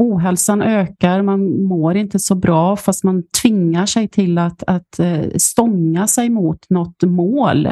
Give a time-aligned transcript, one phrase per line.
[0.00, 5.22] ohälsan ökar, man mår inte så bra fast man tvingar sig till att, att eh,
[5.38, 7.66] stånga sig mot något mål.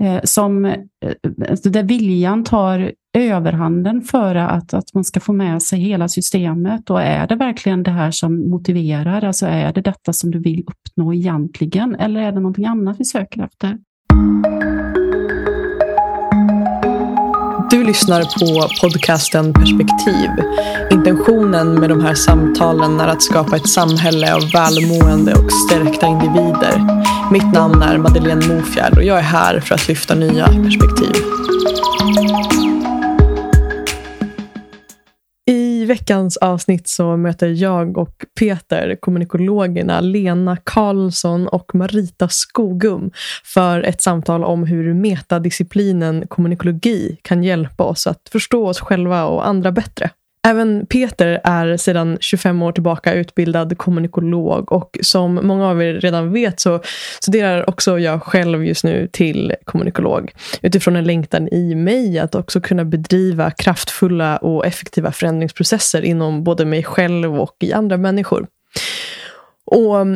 [0.00, 0.74] Eh, som, eh,
[1.48, 6.90] alltså där viljan tar överhanden för att, att man ska få med sig hela systemet.
[6.90, 9.24] Och är det verkligen det här som motiverar?
[9.24, 11.94] Alltså är det detta som du vill uppnå egentligen?
[11.94, 13.78] Eller är det någonting annat vi söker efter?
[17.72, 20.30] Du lyssnar på podcasten Perspektiv.
[21.06, 27.02] Intentionen med de här samtalen är att skapa ett samhälle av välmående och stärkta individer.
[27.32, 31.22] Mitt namn är Madeleine Mofjärd och jag är här för att lyfta nya perspektiv.
[35.50, 43.10] I veckans avsnitt så möter jag och Peter kommunikologerna Lena Karlsson och Marita Skogum
[43.44, 49.46] för ett samtal om hur metadisciplinen kommunikologi kan hjälpa oss att förstå oss själva och
[49.46, 50.10] andra bättre.
[50.48, 56.32] Även Peter är sedan 25 år tillbaka utbildad kommunikolog och som många av er redan
[56.32, 56.80] vet så
[57.20, 62.60] studerar också jag själv just nu till kommunikolog utifrån en längtan i mig att också
[62.60, 68.46] kunna bedriva kraftfulla och effektiva förändringsprocesser inom både mig själv och i andra människor.
[69.64, 70.06] Och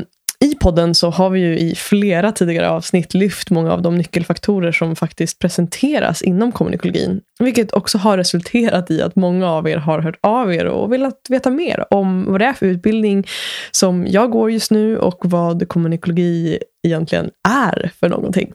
[0.40, 4.72] i podden så har vi ju i flera tidigare avsnitt lyft många av de nyckelfaktorer
[4.72, 7.20] som faktiskt presenteras inom kommunikologin.
[7.38, 11.20] Vilket också har resulterat i att många av er har hört av er och velat
[11.28, 13.26] veta mer om vad det är för utbildning
[13.70, 18.52] som jag går just nu och vad kommunikologi egentligen är för någonting.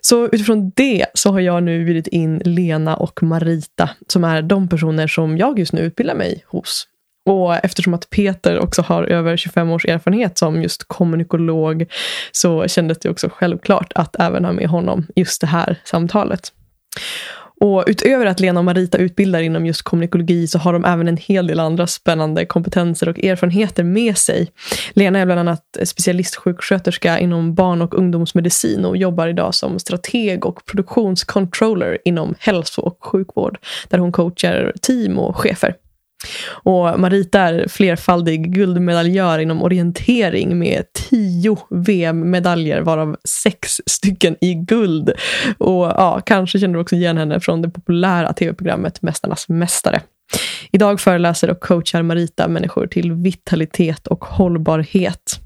[0.00, 4.68] Så utifrån det så har jag nu bjudit in Lena och Marita som är de
[4.68, 6.86] personer som jag just nu utbildar mig hos.
[7.26, 11.86] Och eftersom att Peter också har över 25 års erfarenhet som just kommunikolog
[12.32, 16.52] så kändes det också självklart att även ha med honom just det här samtalet.
[17.62, 21.16] Och utöver att Lena och Marita utbildar inom just kommunikologi så har de även en
[21.16, 24.48] hel del andra spännande kompetenser och erfarenheter med sig.
[24.92, 30.64] Lena är bland annat specialistsjuksköterska inom barn och ungdomsmedicin och jobbar idag som strateg och
[30.64, 33.58] produktionscontroller inom hälso och sjukvård
[33.88, 35.74] där hon coachar team och chefer.
[36.46, 45.12] Och Marita är flerfaldig guldmedaljör inom orientering med tio VM-medaljer varav sex stycken i guld.
[45.58, 50.00] Och ja, kanske känner du också igen henne från det populära tv-programmet Mästarnas mästare.
[50.70, 55.41] Idag föreläser och coachar Marita människor till vitalitet och hållbarhet.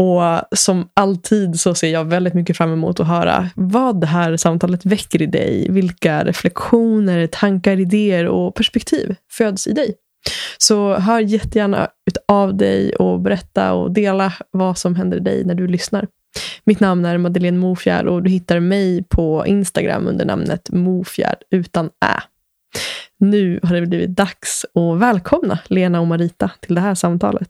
[0.00, 4.36] Och som alltid så ser jag väldigt mycket fram emot att höra vad det här
[4.36, 5.66] samtalet väcker i dig.
[5.70, 9.94] Vilka reflektioner, tankar, idéer och perspektiv föds i dig.
[10.58, 15.44] Så hör jättegärna ut av dig och berätta och dela vad som händer i dig
[15.44, 16.06] när du lyssnar.
[16.64, 21.86] Mitt namn är Madeleine Mofjärd och du hittar mig på Instagram under namnet Mofjärd utan
[21.86, 22.22] ä.
[23.18, 27.48] Nu har det blivit dags att välkomna Lena och Marita till det här samtalet.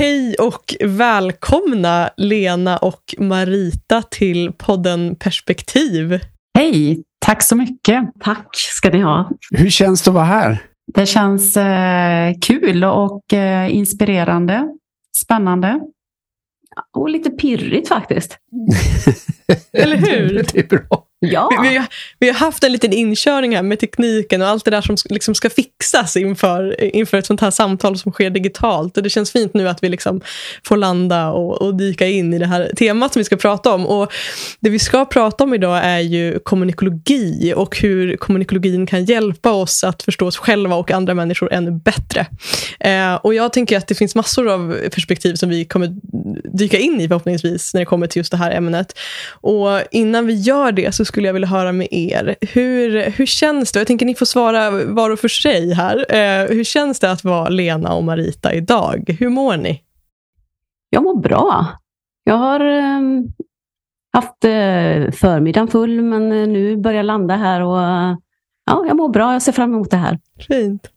[0.00, 6.20] Hej och välkomna Lena och Marita till podden Perspektiv.
[6.58, 8.04] Hej, tack så mycket.
[8.20, 9.30] Tack ska ni ha.
[9.50, 10.62] Hur känns det att vara här?
[10.94, 14.68] Det känns eh, kul och eh, inspirerande,
[15.24, 15.80] spännande.
[16.96, 18.38] Och lite pirrigt faktiskt.
[19.72, 20.46] Eller hur?
[20.52, 21.06] Det är bra.
[21.22, 21.48] Ja.
[21.62, 21.86] Vi, vi, har,
[22.18, 25.34] vi har haft en liten inkörning här med tekniken och allt det där som liksom
[25.34, 28.96] ska fixas inför, inför ett sånt här samtal som sker digitalt.
[28.96, 30.20] Och Det känns fint nu att vi liksom
[30.64, 33.86] får landa och, och dyka in i det här temat som vi ska prata om.
[33.86, 34.12] Och
[34.60, 39.84] Det vi ska prata om idag är ju kommunikologi och hur kommunikologin kan hjälpa oss
[39.84, 42.26] att förstå oss själva och andra människor ännu bättre.
[42.80, 45.96] Eh, och Jag tänker att det finns massor av perspektiv som vi kommer
[46.58, 48.98] dyka in i förhoppningsvis när det kommer till just det här ämnet.
[49.30, 52.36] Och Innan vi gör det så skulle jag vilja höra med er.
[52.40, 53.80] Hur, hur känns det?
[53.80, 55.96] Jag tänker ni får svara var och för sig här.
[56.08, 59.16] Eh, hur känns det att vara Lena och Marita idag?
[59.20, 59.82] Hur mår ni?
[60.90, 61.66] Jag mår bra.
[62.24, 63.00] Jag har eh,
[64.12, 67.78] haft eh, förmiddagen full, men eh, nu börjar jag landa här och
[68.66, 69.32] ja, jag mår bra.
[69.32, 70.18] Jag ser fram emot det här.
[70.48, 70.90] Fint.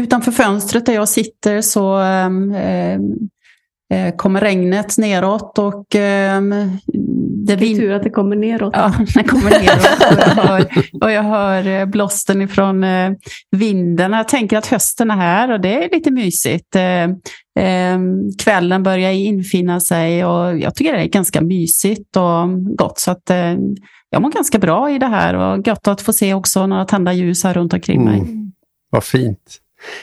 [0.00, 2.94] Utanför fönstret där jag sitter så eh,
[3.92, 6.42] eh, kommer regnet neråt och eh,
[7.56, 8.72] det är tur att det kommer neråt.
[8.76, 10.12] Ja, det kommer neråt.
[10.12, 10.66] Och jag hör,
[11.00, 13.10] och jag hör eh, blåsten ifrån eh,
[13.50, 14.12] vinden.
[14.12, 16.76] Jag tänker att hösten är här och det är lite mysigt.
[16.76, 17.98] Eh,
[18.38, 22.98] kvällen börjar infinna sig och jag tycker det är ganska mysigt och gott.
[22.98, 23.30] Så att
[24.10, 27.12] jag mår ganska bra i det här och gott att få se också några tända
[27.12, 28.18] ljus här runt omkring mig.
[28.18, 28.52] Mm.
[28.90, 29.58] Vad fint.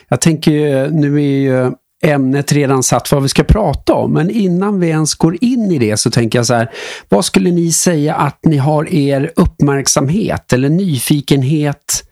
[0.09, 1.71] Jag tänker, nu är ju
[2.03, 4.13] ämnet redan satt vad vi ska prata om.
[4.13, 6.71] Men innan vi ens går in i det så tänker jag så här.
[7.09, 12.03] Vad skulle ni säga att ni har er uppmärksamhet eller nyfikenhet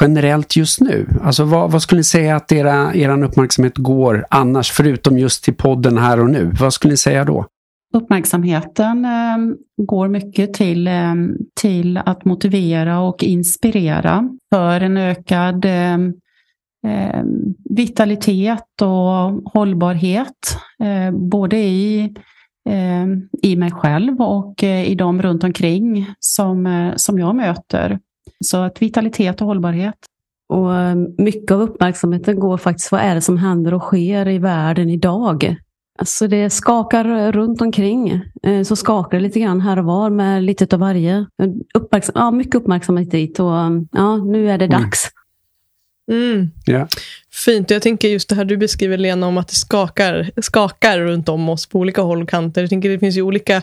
[0.00, 1.08] generellt just nu?
[1.22, 5.54] Alltså vad, vad skulle ni säga att era, er uppmärksamhet går annars, förutom just till
[5.54, 6.52] podden här och nu?
[6.60, 7.46] Vad skulle ni säga då?
[7.94, 9.36] Uppmärksamheten eh,
[9.76, 11.14] går mycket till, eh,
[11.60, 15.98] till att motivera och inspirera för en ökad eh,
[16.86, 17.22] eh
[17.78, 20.58] vitalitet och hållbarhet.
[20.82, 22.14] Eh, både i,
[22.68, 23.06] eh,
[23.42, 27.98] i mig själv och i de runt omkring som, som jag möter.
[28.44, 29.94] Så att vitalitet och hållbarhet.
[30.48, 30.70] Och
[31.18, 35.56] mycket av uppmärksamheten går faktiskt, vad är det som händer och sker i världen idag?
[35.98, 38.20] Alltså det skakar runt omkring.
[38.64, 41.26] Så skakar det lite grann här och var med lite av varje.
[41.74, 43.52] Uppmärksam ja, mycket uppmärksamhet dit och
[43.92, 44.82] ja, nu är det mm.
[44.82, 45.10] dags.
[46.08, 46.50] Mm.
[46.66, 46.88] Yeah.
[47.44, 47.70] Fint.
[47.70, 51.48] Jag tänker just det här du beskriver Lena om att det skakar, skakar runt om
[51.48, 52.60] oss på olika håll och kanter.
[52.60, 53.62] Jag tänker det finns ju olika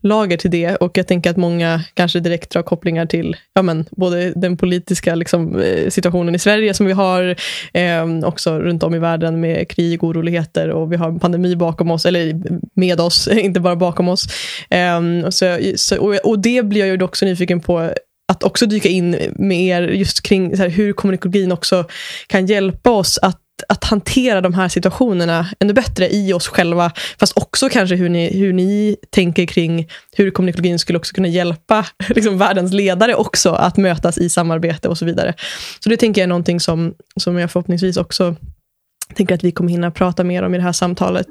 [0.00, 3.84] lager till det och jag tänker att många kanske direkt drar kopplingar till ja, men,
[3.90, 7.36] både den politiska liksom, eh, situationen i Sverige som vi har,
[7.72, 11.56] eh, också runt om i världen med krig och oroligheter och vi har en pandemi
[11.56, 12.42] bakom oss, eller
[12.74, 14.26] med oss, inte bara bakom oss.
[14.70, 17.90] Eh, och, så, så, och, och det blir jag ju också nyfiken på
[18.36, 21.84] att också dyka in med er just kring här, hur kommunikologin också
[22.26, 26.92] kan hjälpa oss att att hantera de här situationerna ännu bättre i oss själva.
[27.18, 31.86] Fast också kanske hur ni, hur ni tänker kring hur kommunikologin skulle också kunna hjälpa
[32.08, 35.34] liksom, världens ledare också att mötas i samarbete och så vidare.
[35.80, 38.36] Så det tänker jag är någonting som, som jag förhoppningsvis också
[39.14, 41.26] tänker att vi kommer hinna prata mer om i det här samtalet.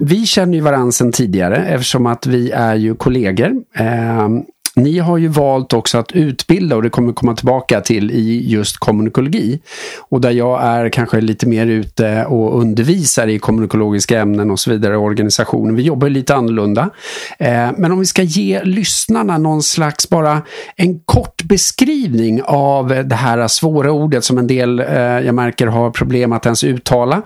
[0.00, 3.52] Vi känner ju varandra sedan tidigare eftersom att vi är ju kollegor.
[3.74, 4.28] Eh,
[4.76, 8.76] ni har ju valt också att utbilda och det kommer komma tillbaka till i just
[8.76, 9.60] kommunikologi.
[9.98, 14.70] Och där jag är kanske lite mer ute och undervisar i kommunikologiska ämnen och så
[14.70, 15.76] vidare i organisationen.
[15.76, 16.90] Vi jobbar lite annorlunda.
[17.38, 20.42] Eh, men om vi ska ge lyssnarna någon slags bara
[20.76, 25.90] en kort beskrivning av det här svåra ordet som en del eh, jag märker har
[25.90, 27.22] problem att ens uttala.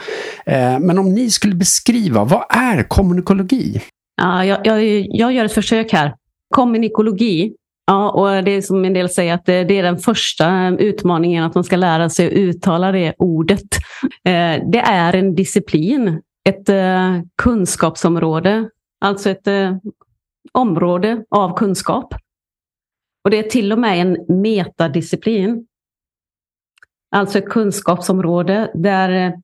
[0.46, 3.80] Eh, men om ni skulle beskriva, vad är kommunikologi?
[4.22, 6.14] Ja, jag, jag, jag gör ett försök här
[6.54, 7.54] kommunikologi.
[7.86, 11.54] Ja, och det är som en del säger att det, är den första utmaningen, att
[11.54, 13.76] man ska lära sig att uttala det ordet.
[14.24, 18.70] Eh, det är en disciplin, ett eh, kunskapsområde,
[19.00, 19.76] alltså ett eh,
[20.52, 22.14] område av kunskap.
[23.24, 25.66] Och det är till och med en metadisciplin.
[27.16, 29.34] Alltså ett kunskapsområde där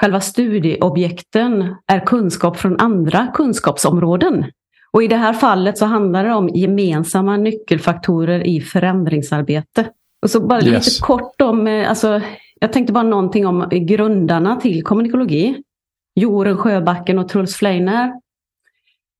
[0.00, 4.44] själva studieobjekten är kunskap från andra kunskapsområden.
[4.94, 9.90] Och I det här fallet så handlar det om gemensamma nyckelfaktorer i förändringsarbete.
[10.22, 10.86] Och så bara yes.
[10.86, 12.20] lite kort om, eh, alltså,
[12.60, 15.62] jag tänkte bara någonting om grundarna till kommunikologi.
[16.20, 18.06] Joren Sjöbacken och Truls Fleiner.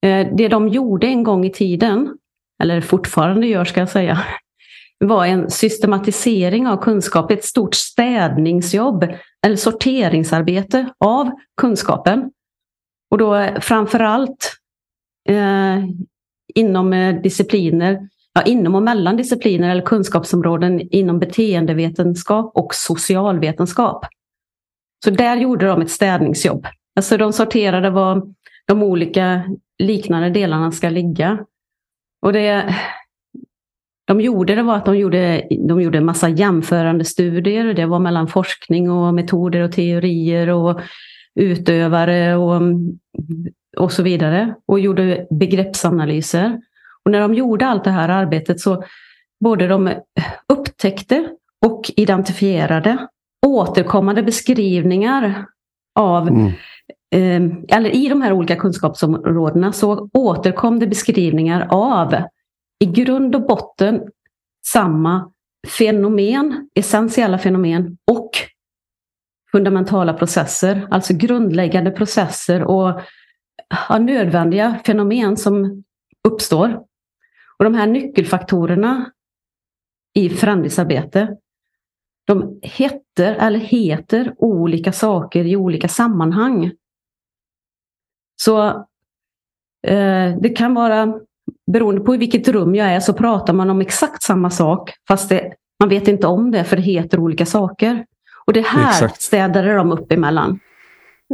[0.07, 2.17] Eh, det de gjorde en gång i tiden,
[2.63, 4.23] eller fortfarande gör ska jag säga,
[5.05, 9.07] var en systematisering av kunskap, ett stort städningsjobb
[9.47, 11.31] eller sorteringsarbete av
[11.61, 12.31] kunskapen.
[13.11, 14.64] Och då framför allt
[15.29, 15.85] eh,
[16.55, 24.07] inom eh, discipliner, ja, inom och mellan discipliner eller kunskapsområden inom beteendevetenskap och socialvetenskap.
[25.05, 26.67] Så där gjorde de ett städningsjobb.
[26.97, 28.23] Alltså de sorterade var
[28.67, 29.43] de olika
[29.79, 31.39] liknande delarna ska ligga.
[32.23, 32.75] Och det
[34.07, 37.75] de gjorde det var att de gjorde, de gjorde en massa jämförande studier.
[37.75, 40.81] Det var mellan forskning och metoder och teorier och
[41.35, 42.63] utövare och
[43.77, 46.61] och så vidare och gjorde begreppsanalyser.
[47.05, 48.85] Och när de gjorde allt det här arbetet så
[49.45, 49.91] både de
[50.49, 51.29] upptäckte
[51.67, 53.07] och identifierade
[53.47, 55.47] återkommande beskrivningar
[56.01, 56.47] av mm.
[57.15, 62.15] eh, eller i de här olika kunskapsområdena så återkom det beskrivningar av
[62.81, 64.01] i grund och botten
[64.67, 65.31] samma
[65.79, 68.31] fenomen, essentiella fenomen och
[69.53, 73.01] fundamentala processer, alltså grundläggande processer och
[73.89, 75.85] ja, nödvändiga fenomen som
[76.29, 76.83] uppstår.
[77.59, 79.11] Och de här nyckelfaktorerna
[80.15, 81.37] i förändringsarbete,
[82.27, 86.73] de heter eller heter olika saker i olika sammanhang.
[88.43, 88.69] Så
[89.87, 91.21] eh, det kan vara,
[91.73, 95.29] beroende på i vilket rum jag är, så pratar man om exakt samma sak, fast
[95.29, 98.07] det, man vet inte om det, för det heter olika saker.
[98.47, 99.23] Och det här exakt.
[99.23, 100.61] städade de upp emellan.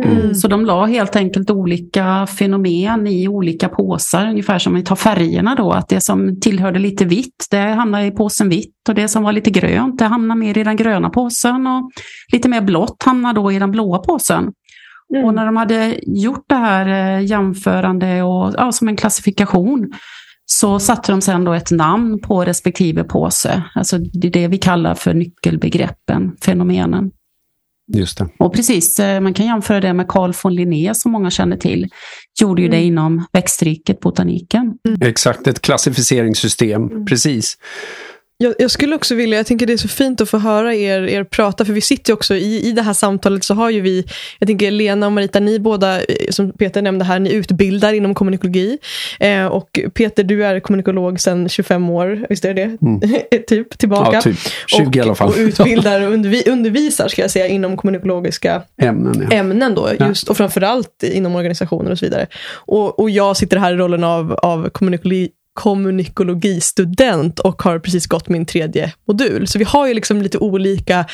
[0.04, 0.34] Mm.
[0.34, 5.54] Så de la helt enkelt olika fenomen i olika påsar, ungefär som vi tar färgerna
[5.54, 9.22] då, att det som tillhörde lite vitt, det hamnar i påsen vitt och det som
[9.22, 11.90] var lite grönt, det hamnar mer i den gröna påsen och
[12.32, 14.52] lite mer blått hamnar då i den blåa påsen.
[15.14, 15.24] Mm.
[15.24, 19.92] Och när de hade gjort det här eh, jämförande och ja, som en klassifikation
[20.46, 23.62] så satte de sedan då ett namn på respektive påse.
[23.74, 27.10] Alltså det är det vi kallar för nyckelbegreppen, fenomenen.
[27.94, 28.28] Just det.
[28.38, 31.88] Och precis, eh, man kan jämföra det med Carl von Linné som många känner till.
[32.40, 34.74] Gjorde ju det inom växtriket, botaniken.
[35.00, 37.06] Exakt, ett klassificeringssystem.
[37.06, 37.56] Precis.
[38.42, 41.02] Jag, jag, skulle också vilja, jag tänker det är så fint att få höra er,
[41.02, 43.80] er prata, för vi sitter ju också i, i det här samtalet så har ju
[43.80, 44.04] vi,
[44.38, 48.14] jag tänker Lena och Marita, ni båda, eh, som Peter nämnde här, ni utbildar inom
[48.14, 48.78] kommunikologi.
[49.20, 53.00] Eh, och Peter, du är kommunikolog sedan 25 år, visst är det mm.
[53.48, 54.10] typ tillbaka?
[54.12, 55.28] Ja, typ 20 och, i alla fall.
[55.28, 59.36] Och utbildar och undervi, undervisar, ska jag säga, inom kommunikologiska ämnen, ja.
[59.36, 60.30] ämnen då, just, ja.
[60.30, 62.26] och framförallt inom organisationer och så vidare.
[62.52, 68.28] Och, och jag sitter här i rollen av, av kommunikologi kommunikologistudent och har precis gått
[68.28, 69.46] min tredje modul.
[69.46, 71.06] Så vi har ju liksom lite olika,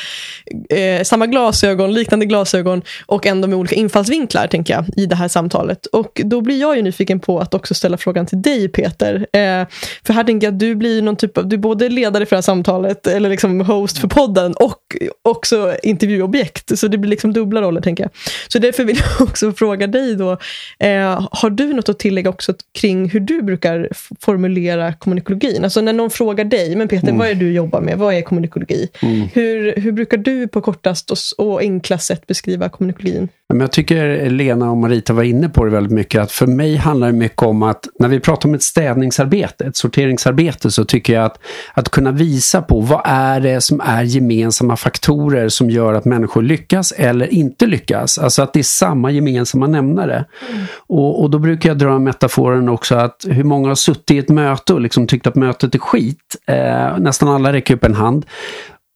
[0.69, 5.27] eh, samma glasögon, liknande glasögon och ändå med olika infallsvinklar tänker jag i det här
[5.27, 5.85] samtalet.
[5.85, 9.15] Och då blir jag ju nyfiken på att också ställa frågan till dig Peter.
[9.15, 9.67] Eh,
[10.03, 12.29] för här tänker jag att du blir någon typ av, du är både ledare för
[12.29, 14.81] det här samtalet eller liksom host för podden och
[15.21, 16.79] också intervjuobjekt.
[16.79, 18.11] Så det blir liksom dubbla roller tänker jag.
[18.47, 20.31] Så därför vill jag också fråga dig då,
[20.79, 23.89] eh, har du något att tillägga också kring hur du brukar
[24.27, 25.63] formulera kommunikologin?
[25.63, 27.19] Alltså när någon frågar dig, men Peter, mm.
[27.19, 27.97] vad är det du jobbar med?
[27.97, 28.89] Vad är kommunikologi?
[29.01, 29.27] Mm.
[29.33, 33.29] Hur, hur brukar du på kortast och, och enklast sätt beskriva kommunikologin?
[33.49, 37.07] Jag tycker Lena och Marita var inne på det väldigt mycket, att för mig handlar
[37.07, 41.25] det mycket om att när vi pratar om ett städningsarbete, ett sorteringsarbete, så tycker jag
[41.25, 41.39] att,
[41.73, 46.41] att kunna visa på vad är det som är gemensamma faktorer som gör att människor
[46.41, 48.17] lyckas eller inte lyckas.
[48.17, 50.25] Alltså att det är samma gemensamma nämnare.
[50.49, 50.63] Mm.
[50.87, 54.29] Och, och då brukar jag dra metaforen också att hur många har suttit i ett
[54.29, 56.35] möte och liksom tyckt att mötet är skit.
[56.47, 58.25] Eh, nästan alla räcker upp en hand.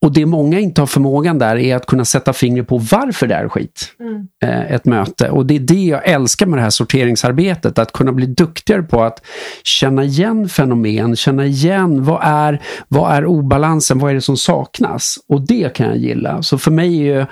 [0.02, 3.36] Och det många inte har förmågan där är att kunna sätta fingret på varför det
[3.36, 3.96] är skit.
[4.00, 4.28] Mm.
[4.44, 5.30] Eh, ett möte.
[5.30, 7.80] Och det är det jag älskar med det här sorteringsarbetet.
[7.80, 9.26] Att kunna bli duktigare på att
[9.64, 15.18] känna igen fenomen, känna igen vad är, vad är obalansen, vad är det som saknas?
[15.28, 16.44] Och det kan jag gilla.
[16.44, 17.26] Så för mig är ju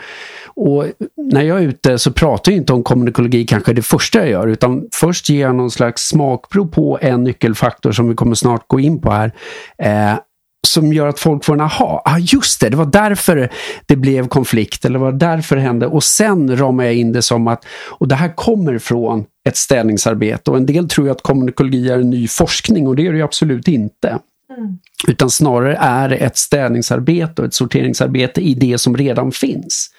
[0.61, 0.85] och
[1.17, 4.47] när jag är ute så pratar jag inte om kommunikologi kanske det första jag gör
[4.47, 8.79] utan först ger jag någon slags smakprov på en nyckelfaktor som vi kommer snart gå
[8.79, 9.31] in på här.
[9.77, 10.19] Eh,
[10.67, 12.01] som gör att folk får en aha.
[12.05, 13.49] Ah, just det, det var därför
[13.85, 15.87] det blev konflikt eller det var därför det hände.
[15.87, 20.51] Och sen ramar jag in det som att, och det här kommer från ett ställningsarbete.
[20.51, 23.21] Och en del tror ju att kommunikologi är en ny forskning och det är det
[23.21, 24.19] absolut inte.
[24.57, 24.79] Mm.
[25.07, 29.89] Utan snarare är det ett städningsarbete och ett sorteringsarbete i det som redan finns.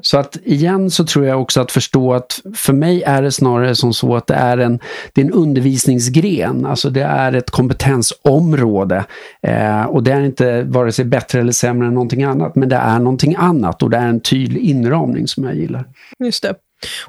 [0.00, 3.74] Så att igen så tror jag också att förstå att för mig är det snarare
[3.74, 4.80] som så att det är en,
[5.12, 9.04] det är en undervisningsgren, alltså det är ett kompetensområde.
[9.42, 12.76] Eh, och det är inte vare sig bättre eller sämre än någonting annat, men det
[12.76, 15.84] är någonting annat och det är en tydlig inramning som jag gillar.
[16.18, 16.54] Just det.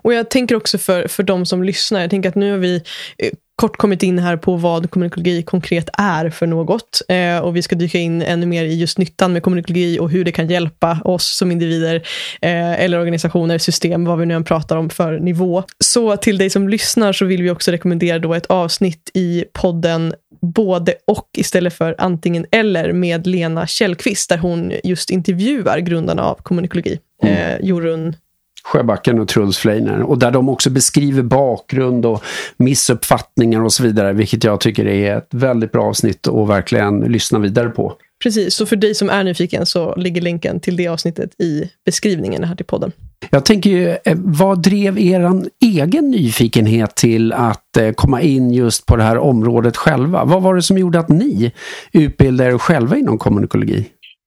[0.01, 2.75] Och jag tänker också för, för de som lyssnar, jag tänker att nu har vi
[3.17, 3.29] eh,
[3.61, 7.01] kort kommit in här på vad kommunikologi konkret är för något.
[7.07, 10.25] Eh, och vi ska dyka in ännu mer i just nyttan med kommunikologi och hur
[10.25, 11.95] det kan hjälpa oss som individer
[12.41, 15.63] eh, eller organisationer, system, vad vi nu än pratar om för nivå.
[15.79, 20.13] Så till dig som lyssnar så vill vi också rekommendera då ett avsnitt i podden
[20.41, 26.35] både och istället för antingen eller med Lena Källqvist där hon just intervjuar grundarna av
[26.35, 26.99] kommunikologi.
[27.23, 27.35] Mm.
[27.35, 28.15] Eh, Jorun
[28.63, 30.01] Sjöbacken och Truls Fleiner.
[30.01, 32.23] Och där de också beskriver bakgrund och
[32.57, 34.13] missuppfattningar och så vidare.
[34.13, 37.93] Vilket jag tycker är ett väldigt bra avsnitt att verkligen lyssna vidare på.
[38.23, 42.43] Precis, så för dig som är nyfiken så ligger länken till det avsnittet i beskrivningen
[42.43, 42.91] här till podden.
[43.29, 48.85] Jag tänker ju, eh, vad drev er egen nyfikenhet till att eh, komma in just
[48.85, 50.25] på det här området själva?
[50.25, 51.51] Vad var det som gjorde att ni
[51.91, 53.85] utbildade er själva inom kommunikologi?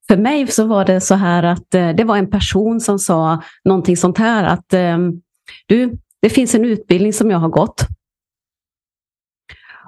[0.08, 3.42] För mig så var det så här att eh, det var en person som sa
[3.64, 4.98] någonting sånt här att eh,
[5.66, 7.86] du, det finns en utbildning som jag har gått.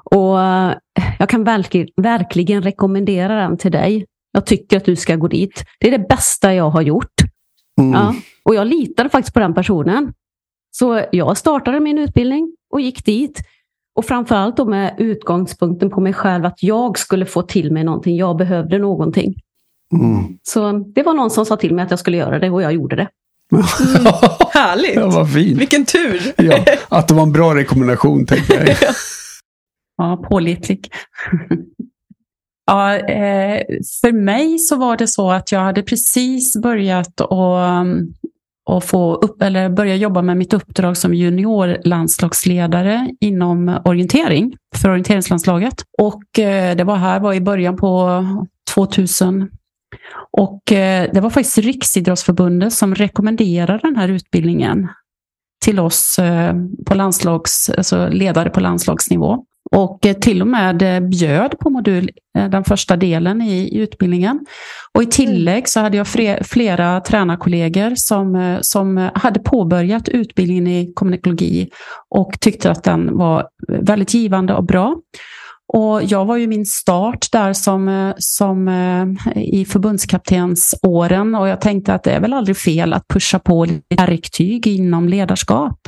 [0.04, 0.75] Och eh,
[1.18, 4.06] jag kan verkligen, verkligen rekommendera den till dig.
[4.32, 5.64] Jag tycker att du ska gå dit.
[5.80, 7.14] Det är det bästa jag har gjort.
[7.80, 7.92] Mm.
[7.92, 10.12] Ja, och jag litade faktiskt på den personen.
[10.70, 13.42] Så jag startade min utbildning och gick dit.
[13.94, 18.16] Och framförallt då med utgångspunkten på mig själv att jag skulle få till mig någonting.
[18.16, 19.35] Jag behövde någonting.
[19.92, 20.38] Mm.
[20.42, 22.72] Så det var någon som sa till mig att jag skulle göra det och jag
[22.72, 23.08] gjorde det.
[23.52, 23.64] Mm.
[24.52, 24.94] Härligt!
[24.94, 25.60] Ja, vad fint.
[25.60, 26.32] Vilken tur!
[26.36, 28.76] ja, att det var en bra rekommendation, tänker jag.
[29.96, 30.92] ja, pålitlig.
[32.66, 33.62] ja, eh,
[34.00, 37.30] för mig så var det så att jag hade precis börjat att
[38.66, 45.74] och få upp, eller börja jobba med mitt uppdrag som juniorlandslagsledare inom orientering för orienteringslandslaget.
[45.98, 48.24] Och eh, det var här var i början på
[48.74, 49.50] 2000
[50.30, 54.88] och eh, det var faktiskt Riksidrottsförbundet som rekommenderade den här utbildningen
[55.64, 56.54] till oss eh,
[56.86, 59.44] på landslags, alltså ledare på landslagsnivå.
[59.72, 64.40] och eh, till och med eh, bjöd på modul, eh, den första delen i utbildningen.
[64.94, 66.06] Och I tillägg så hade jag
[66.42, 71.70] flera tränarkollegor som, eh, som hade påbörjat utbildningen i kommunikologi
[72.08, 74.96] och tyckte att den var väldigt givande och bra.
[75.68, 81.61] Och jag var ju min start där som, eh, som eh, i förbundskaptensåren och jag
[81.61, 85.80] tänkte att det är väl aldrig fel att pusha på verktyg inom ledarskap.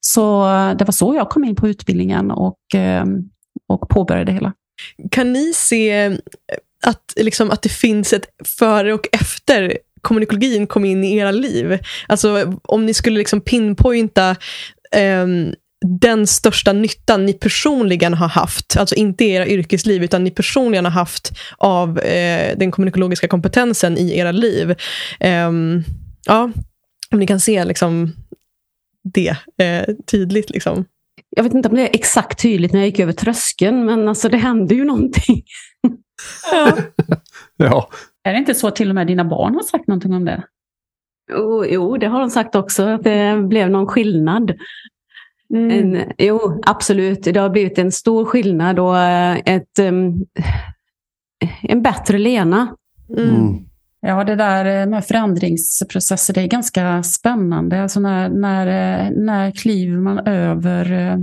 [0.00, 2.58] Så eh, det var så jag kom in på utbildningen och,
[3.68, 4.52] och påbörjade det hela.
[5.10, 6.16] Kan ni se
[6.86, 8.26] att, liksom, att det finns ett
[8.58, 11.78] före och efter kommunikologin kom in i era liv?
[12.08, 14.36] Alltså om ni skulle liksom pinpointa
[15.22, 20.30] um, den största nyttan ni personligen har haft, alltså inte i era yrkesliv, utan ni
[20.30, 24.74] personligen har haft av eh, den kommunikologiska kompetensen i era liv.
[25.48, 25.84] Um,
[26.26, 26.50] ja,
[27.10, 28.12] om ni kan se liksom,
[29.04, 30.50] det eh, tydligt.
[30.50, 30.84] Liksom.
[31.36, 34.28] Jag vet inte om det är exakt tydligt när jag gick över tröskeln, men alltså
[34.28, 35.42] det hände ju någonting.
[36.52, 36.76] ja.
[37.56, 37.90] ja.
[38.24, 40.44] Är det inte så att till och med dina barn har sagt någonting om det?
[41.32, 44.52] Jo, jo det har de sagt också, att det blev någon skillnad.
[45.52, 45.70] Mm.
[45.70, 47.24] En, jo, absolut.
[47.24, 50.26] Det har blivit en stor skillnad och eh, ett, um,
[51.62, 52.76] en bättre Lena.
[53.18, 53.64] Mm.
[54.00, 57.82] Ja, det där eh, med förändringsprocesser, det är ganska spännande.
[57.82, 61.18] Alltså när, när, eh, när kliver man över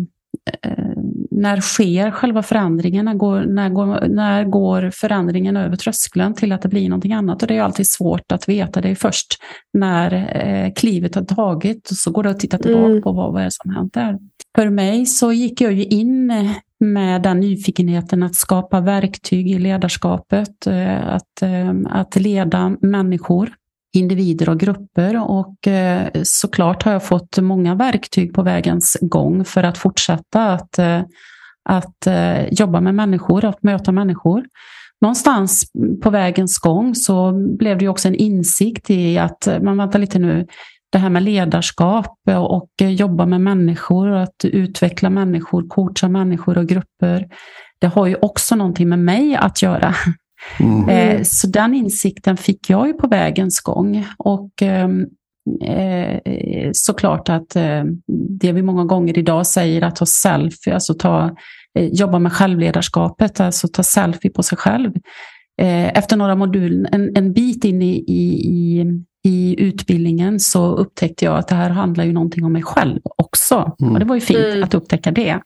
[1.39, 3.05] när sker själva förändringen?
[3.05, 7.41] När går, när, går, när går förändringen över tröskeln till att det blir någonting annat?
[7.41, 8.81] Och det är alltid svårt att veta.
[8.81, 9.38] Det är först
[9.74, 13.01] när eh, klivet har tagit och så går det att titta tillbaka mm.
[13.01, 14.17] på vad, vad är det som hänt där.
[14.55, 16.34] För mig så gick jag ju in
[16.79, 23.50] med den nyfikenheten att skapa verktyg i ledarskapet, eh, att, eh, att leda människor
[23.93, 29.63] individer och grupper och eh, såklart har jag fått många verktyg på vägens gång för
[29.63, 31.01] att fortsätta att, eh,
[31.69, 34.46] att eh, jobba med människor, att möta människor.
[35.01, 35.63] Någonstans
[36.03, 40.48] på vägens gång så blev det också en insikt i att man väntar lite nu,
[40.91, 47.28] det här med ledarskap och jobba med människor, att utveckla människor, coacha människor och grupper.
[47.80, 49.95] Det har ju också någonting med mig att göra.
[50.60, 50.89] Mm.
[50.89, 54.06] Eh, så den insikten fick jag ju på vägens gång.
[54.17, 55.06] Och ehm,
[55.62, 57.84] eh, såklart att eh,
[58.39, 61.36] det vi många gånger idag säger att ta selfie, alltså ta,
[61.80, 64.91] eh, jobba med självledarskapet, alltså ta selfie på sig själv.
[65.62, 68.86] Eh, efter några moduler, en, en bit in i, i,
[69.25, 73.75] i utbildningen så upptäckte jag att det här handlar ju någonting om mig själv också.
[73.82, 73.93] Mm.
[73.93, 74.63] Och det var ju fint mm.
[74.63, 75.39] att upptäcka det.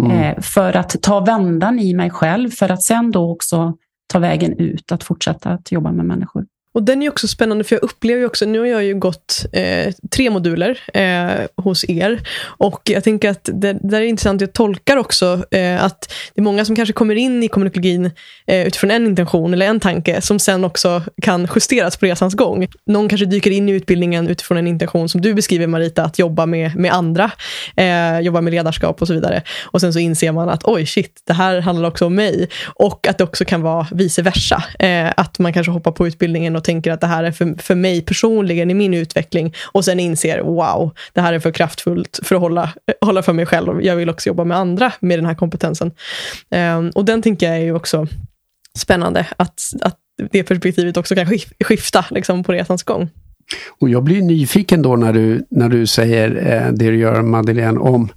[0.00, 0.10] Mm.
[0.10, 3.74] Eh, för att ta vändan i mig själv, för att sen då också
[4.06, 6.46] ta vägen ut, att fortsätta att jobba med människor.
[6.74, 9.46] Och Den är också spännande, för jag upplever ju också, nu har jag ju gått
[9.52, 12.20] eh, tre moduler eh, hos er.
[12.42, 16.42] Och jag tänker att det, det är intressant, jag tolkar också eh, att det är
[16.42, 18.10] många som kanske kommer in i kommunikologin
[18.46, 22.66] eh, utifrån en intention eller en tanke, som sen också kan justeras på resans gång.
[22.86, 26.46] Någon kanske dyker in i utbildningen utifrån en intention, som du beskriver Marita, att jobba
[26.46, 27.30] med, med andra,
[27.76, 29.42] eh, jobba med ledarskap och så vidare.
[29.62, 32.48] Och sen så inser man att oj, shit, det här handlar också om mig.
[32.74, 34.64] Och att det också kan vara vice versa.
[34.78, 37.62] Eh, att man kanske hoppar på utbildningen och och tänker att det här är för,
[37.62, 42.20] för mig personligen i min utveckling och sen inser wow, det här är för kraftfullt
[42.22, 43.82] för att hålla, eh, hålla för mig själv.
[43.82, 45.92] Jag vill också jobba med andra med den här kompetensen.
[46.50, 48.06] Um, och den tänker jag är ju också
[48.78, 49.98] spännande, att, att
[50.30, 51.26] det perspektivet också kan
[51.64, 53.10] skifta liksom, på resans gång.
[53.80, 57.78] Och jag blir nyfiken då när du, när du säger eh, det du gör Madeleine
[57.78, 58.08] om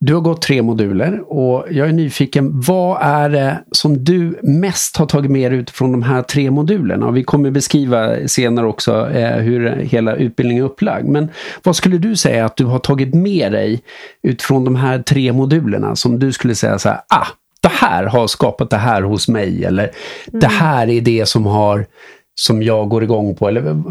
[0.00, 4.96] du har gått tre moduler och jag är nyfiken, vad är det som du mest
[4.96, 7.10] har tagit med dig utifrån de här tre modulerna?
[7.10, 11.08] vi kommer beskriva senare också eh, hur hela utbildningen är upplagd.
[11.08, 11.28] Men
[11.62, 13.82] vad skulle du säga att du har tagit med dig
[14.22, 17.26] utifrån de här tre modulerna som du skulle säga så här, ah,
[17.60, 20.40] det här har skapat det här hos mig eller mm.
[20.40, 21.86] det här är det som har
[22.34, 23.48] som jag går igång på.
[23.48, 23.82] Eller,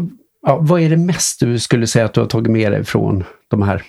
[0.46, 3.24] ja, vad är det mest du skulle säga att du har tagit med dig från
[3.48, 3.82] de här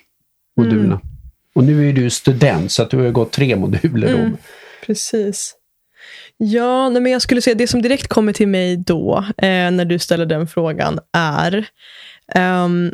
[0.58, 0.86] modulerna?
[0.86, 1.17] Mm.
[1.58, 4.14] Och nu är du student så att du har gått tre moduler.
[4.14, 4.38] Mm,
[4.86, 5.56] precis.
[6.38, 9.86] Ja, nej, men jag skulle säga det som direkt kommer till mig då, eh, när
[9.86, 11.70] du ställer den frågan, är
[12.36, 12.94] um,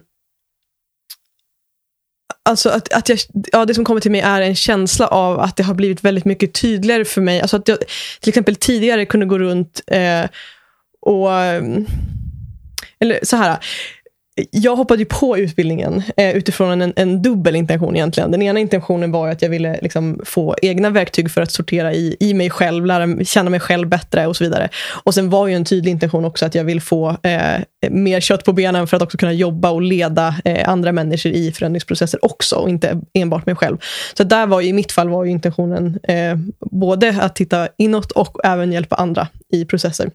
[2.46, 3.20] Alltså att, att jag,
[3.52, 6.26] ja, det som kommer till mig är en känsla av att det har blivit väldigt
[6.26, 7.42] mycket tydligare för mig.
[7.42, 7.78] Alltså att jag
[8.20, 10.26] till exempel tidigare kunde gå runt eh,
[11.02, 11.34] och...
[11.34, 11.86] Ehm,
[13.00, 13.58] eller så här
[14.52, 18.32] jag hoppade ju på utbildningen eh, utifrån en, en dubbel intention egentligen.
[18.32, 22.18] Den ena intentionen var att jag ville liksom, få egna verktyg för att sortera i,
[22.20, 24.70] i mig själv, lära känna mig själv bättre och så vidare.
[25.04, 28.44] Och sen var ju en tydlig intention också att jag vill få eh, mer kött
[28.44, 32.56] på benen för att också kunna jobba och leda eh, andra människor i förändringsprocesser också,
[32.56, 33.78] och inte enbart mig själv.
[34.14, 36.38] Så där var i mitt fall var intentionen eh,
[36.72, 40.10] både att titta inåt och även hjälpa andra i processer.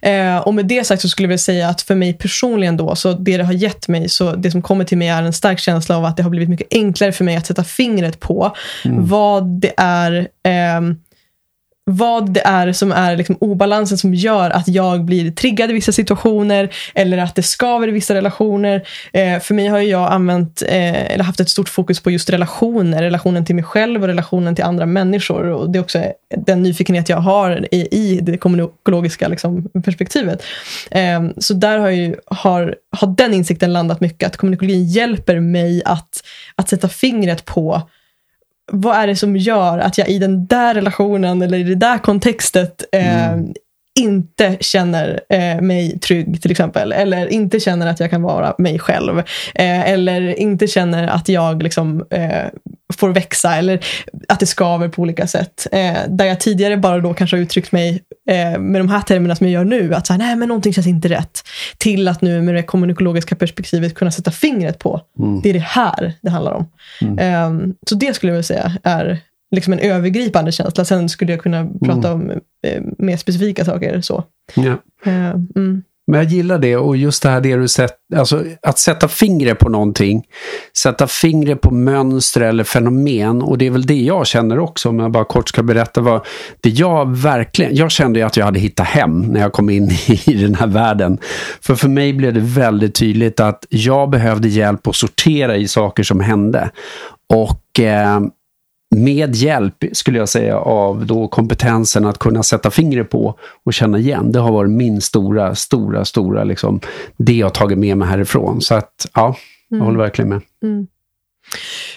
[0.00, 3.12] Eh, och med det sagt så skulle jag säga att för mig personligen då, så
[3.12, 5.96] det det har gett mig, så det som kommer till mig är en stark känsla
[5.96, 9.06] av att det har blivit mycket enklare för mig att sätta fingret på mm.
[9.06, 10.80] vad det är eh,
[11.90, 15.92] vad det är som är liksom obalansen som gör att jag blir triggad i vissa
[15.92, 18.82] situationer eller att det skaver i vissa relationer.
[19.12, 23.02] Eh, för mig har jag använt, eh, eller haft ett stort fokus på just relationer.
[23.02, 25.44] Relationen till mig själv och relationen till andra människor.
[25.44, 26.02] Och det är också
[26.46, 30.42] den nyfikenhet jag har i, i det kommunikologiska liksom, perspektivet.
[30.90, 34.26] Eh, så där har, ju, har, har den insikten landat mycket.
[34.26, 36.22] Att kommunikologin hjälper mig att,
[36.54, 37.82] att sätta fingret på
[38.68, 41.98] vad är det som gör att jag i den där relationen eller i det där
[41.98, 43.54] kontextet eh, mm
[43.98, 46.92] inte känner eh, mig trygg till exempel.
[46.92, 49.18] Eller inte känner att jag kan vara mig själv.
[49.54, 52.46] Eh, eller inte känner att jag liksom, eh,
[52.94, 53.80] får växa eller
[54.28, 55.66] att det skaver på olika sätt.
[55.72, 59.36] Eh, där jag tidigare bara då kanske har uttryckt mig eh, med de här termerna
[59.36, 61.42] som jag gör nu, att så här, nej men någonting känns inte rätt.
[61.78, 65.40] Till att nu med det kommunikologiska perspektivet kunna sätta fingret på, mm.
[65.40, 66.70] det är det här det handlar om.
[67.00, 67.18] Mm.
[67.18, 69.18] Eh, så det skulle jag vilja säga är
[69.50, 70.84] liksom en övergripande känsla.
[70.84, 72.12] Sen skulle jag kunna prata mm.
[72.12, 72.30] om
[72.66, 74.00] eh, mer specifika saker.
[74.00, 74.24] så.
[74.54, 74.76] Ja.
[75.04, 75.82] Eh, mm.
[76.10, 79.58] Men jag gillar det och just det här det du sett, alltså att sätta fingret
[79.58, 80.24] på någonting.
[80.78, 84.98] Sätta fingret på mönster eller fenomen och det är väl det jag känner också om
[84.98, 86.26] jag bara kort ska berätta vad
[86.60, 89.90] det jag verkligen, jag kände att jag hade hittat hem när jag kom in
[90.26, 91.18] i den här världen.
[91.60, 96.02] För för mig blev det väldigt tydligt att jag behövde hjälp att sortera i saker
[96.02, 96.70] som hände.
[97.34, 98.20] Och eh,
[98.96, 103.98] med hjälp, skulle jag säga, av då kompetensen att kunna sätta fingret på och känna
[103.98, 104.32] igen.
[104.32, 106.80] Det har varit min stora, stora, stora, liksom,
[107.16, 108.60] det jag tagit med mig härifrån.
[108.60, 109.36] Så att, ja,
[109.68, 109.86] jag mm.
[109.86, 110.40] håller verkligen med.
[110.62, 110.86] Mm.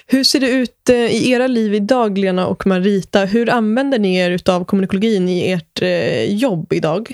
[0.08, 3.26] Hur ser det ut eh, i era liv idag, Lena och Marita?
[3.26, 7.12] Hur använder ni er av kommunikologin i ert eh, jobb idag?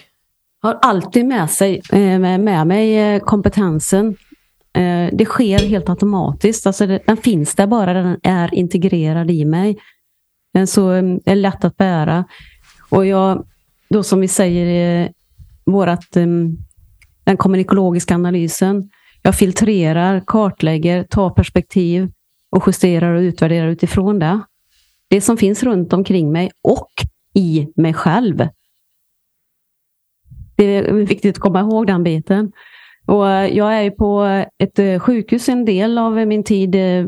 [0.61, 4.15] Jag har alltid med, sig, eh, med mig kompetensen
[4.77, 6.67] Eh, det sker helt automatiskt.
[6.67, 9.77] Alltså den finns där bara, den är integrerad i mig.
[10.53, 12.25] Den så mm, är lätt att bära.
[12.89, 13.47] Och jag,
[13.89, 15.11] då som vi säger,
[15.65, 16.57] vårat, mm,
[17.23, 18.89] den kommunikologiska analysen.
[19.21, 22.11] Jag filtrerar, kartlägger, tar perspektiv
[22.49, 24.39] och justerar och utvärderar utifrån det.
[25.09, 26.91] Det som finns runt omkring mig och
[27.33, 28.47] i mig själv.
[30.55, 32.51] Det är viktigt att komma ihåg den biten.
[33.07, 34.23] Och eh, jag är på
[34.63, 37.05] ett eh, sjukhus en del av eh, min tid eh,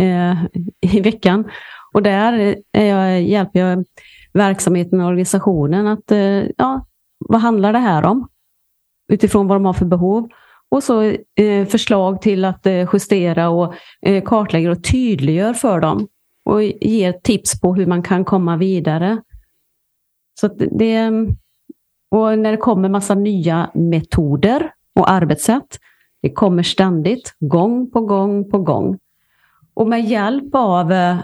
[0.80, 1.50] i veckan.
[1.94, 3.84] Och där är jag, hjälper jag
[4.32, 6.12] verksamheten och organisationen att,
[6.56, 6.86] ja,
[7.18, 8.28] vad handlar det här om?
[9.12, 10.28] Utifrån vad de har för behov.
[10.70, 11.02] Och så
[11.40, 16.08] eh, förslag till att eh, justera och eh, kartlägga och tydliggör för dem.
[16.44, 19.22] Och ger tips på hur man kan komma vidare.
[20.40, 21.10] Så det,
[22.10, 25.78] och när det kommer massa nya metoder och arbetssätt.
[26.22, 28.98] Det kommer ständigt, gång på gång på gång.
[29.74, 31.16] Och med hjälp av eh,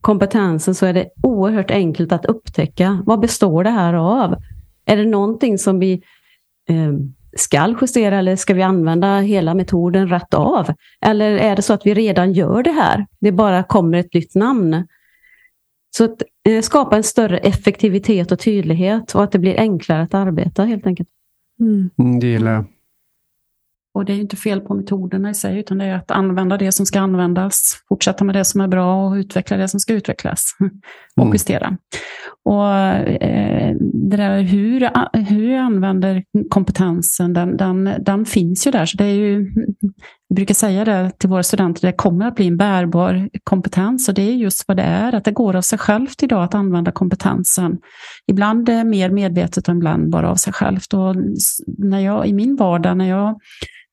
[0.00, 4.36] kompetensen så är det oerhört enkelt att upptäcka vad består det här av?
[4.84, 5.92] Är det någonting som vi
[6.68, 6.92] eh,
[7.36, 10.74] ska justera eller ska vi använda hela metoden rätt av?
[11.00, 13.06] Eller är det så att vi redan gör det här?
[13.20, 14.86] Det bara kommer ett nytt namn.
[15.96, 20.14] Så att eh, skapa en större effektivitet och tydlighet och att det blir enklare att
[20.14, 21.08] arbeta helt enkelt.
[21.60, 21.90] Mm.
[21.98, 22.64] mm det gillar jag.
[23.94, 26.72] Och det är inte fel på metoderna i sig, utan det är att använda det
[26.72, 30.42] som ska användas, fortsätta med det som är bra och utveckla det som ska utvecklas
[31.16, 31.32] och mm.
[31.32, 31.76] justera.
[32.44, 34.90] Och eh, det där hur,
[35.24, 38.86] hur jag använder kompetensen, den, den, den finns ju där.
[38.86, 39.52] Så det är ju,
[40.28, 44.14] vi brukar säga det till våra studenter, det kommer att bli en bärbar kompetens och
[44.14, 46.92] det är just vad det är, att det går av sig självt idag att använda
[46.92, 47.78] kompetensen.
[48.26, 50.94] Ibland mer medvetet och ibland bara av sig självt.
[50.94, 51.16] Och
[51.66, 53.40] när jag, I min vardag, när jag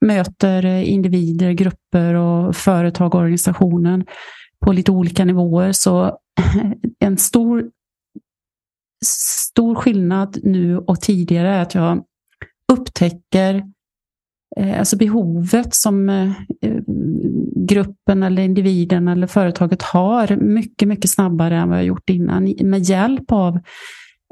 [0.05, 4.05] möter individer, grupper och företag och organisationen
[4.65, 5.71] på lite olika nivåer.
[5.71, 6.17] Så
[6.99, 7.69] en stor,
[9.05, 12.03] stor skillnad nu och tidigare är att jag
[12.73, 13.63] upptäcker
[14.59, 16.31] alltså behovet som eh,
[17.55, 22.81] gruppen eller individen eller företaget har mycket, mycket snabbare än vad jag gjort innan med
[22.81, 23.59] hjälp av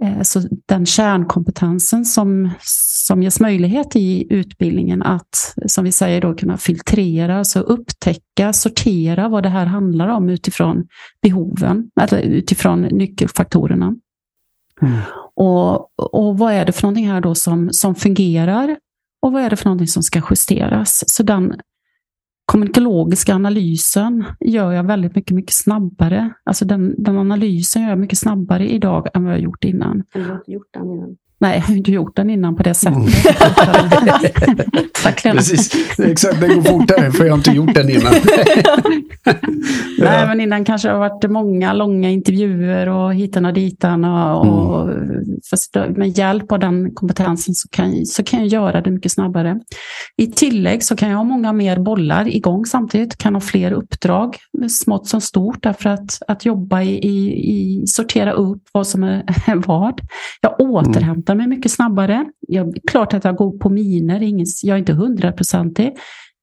[0.03, 2.49] Eh, så den kärnkompetensen som,
[3.07, 9.29] som ges möjlighet i utbildningen att, som vi säger, då, kunna filtrera, alltså upptäcka, sortera
[9.29, 10.87] vad det här handlar om utifrån
[11.21, 13.95] behoven, eller utifrån nyckelfaktorerna.
[14.81, 14.99] Mm.
[15.35, 18.77] Och, och vad är det för någonting här då som, som fungerar
[19.23, 21.03] och vad är det för någonting som ska justeras?
[21.07, 21.53] Så den
[22.45, 26.33] kommunikologiska analysen gör jag väldigt mycket, mycket snabbare.
[26.43, 30.03] Alltså den, den analysen gör jag mycket snabbare idag än vad jag gjort innan.
[30.13, 31.17] Än har gjort innan?
[31.39, 32.97] Nej, jag har inte gjort den innan på det sättet.
[32.97, 33.09] Mm.
[35.35, 38.13] Precis, exakt, det går fortare för jag har inte gjort den innan.
[39.99, 44.05] Nej, men innan kanske det har varit många långa intervjuer och hitan och ditan.
[44.05, 44.89] Och, och
[45.75, 45.93] mm.
[45.93, 49.59] med hjälp av den kompetensen så kan, så kan jag göra det mycket snabbare.
[50.17, 54.37] I tillägg så kan jag ha många mer bollar igång samtidigt, kan ha fler uppdrag,
[54.69, 59.23] smått som stort, därför att, att jobba i, i, i sortera upp vad som är
[59.67, 60.01] vad.
[60.41, 62.25] Jag återhämtar förväntar mig mycket snabbare.
[62.47, 64.21] Jag, klart att jag går på miner,
[64.63, 65.93] jag är inte hundraprocentig.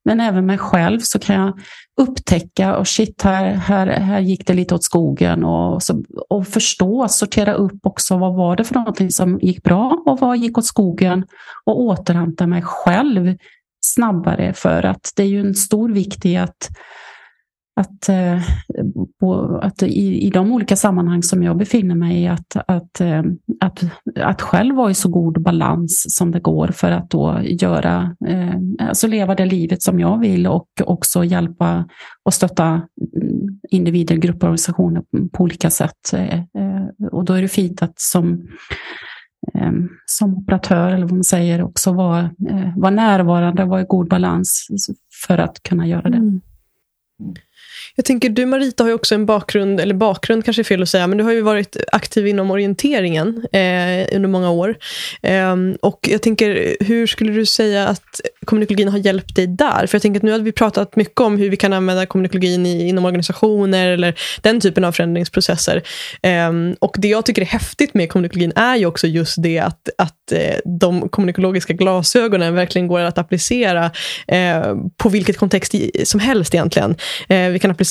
[0.05, 1.59] Men även mig själv så kan jag
[2.01, 5.43] upptäcka, och shit, här, här, här gick det lite åt skogen.
[5.43, 10.03] Och, så, och förstå, sortera upp också, vad var det för någonting som gick bra
[10.05, 11.25] och vad gick åt skogen?
[11.65, 13.37] Och återhämta mig själv
[13.85, 16.69] snabbare för att det är ju en stor vikt i att
[17.75, 18.41] att, eh,
[19.61, 23.23] att i, i de olika sammanhang som jag befinner mig i, att, att, eh,
[23.59, 23.83] att,
[24.19, 28.55] att själv vara i så god balans som det går för att då göra, eh,
[28.79, 31.85] alltså leva det livet som jag vill och också hjälpa
[32.23, 35.03] och stötta mm, individer, grupper, organisationer
[35.33, 36.13] på olika sätt.
[37.11, 38.47] Och då är det fint att som
[40.05, 42.29] som operatör, eller vad man säger, också vara,
[42.75, 44.67] vara närvarande och vara i god balans
[45.27, 46.17] för att kunna göra det.
[46.17, 46.41] Mm.
[48.01, 50.89] Jag tänker, du Marita har ju också en bakgrund, eller bakgrund kanske är fel att
[50.89, 54.75] säga, men du har ju varit aktiv inom orienteringen eh, under många år.
[55.21, 59.87] Eh, och jag tänker, hur skulle du säga att kommunikologin har hjälpt dig där?
[59.87, 62.65] För jag tänker att nu har vi pratat mycket om hur vi kan använda kommunikologin
[62.65, 65.83] i, inom organisationer eller den typen av förändringsprocesser.
[66.21, 69.89] Eh, och det jag tycker är häftigt med kommunikologin är ju också just det att,
[69.97, 73.91] att eh, de kommunikologiska glasögonen verkligen går att applicera
[74.27, 76.95] eh, på vilket kontext som helst egentligen.
[77.29, 77.90] Eh, vi kan applicera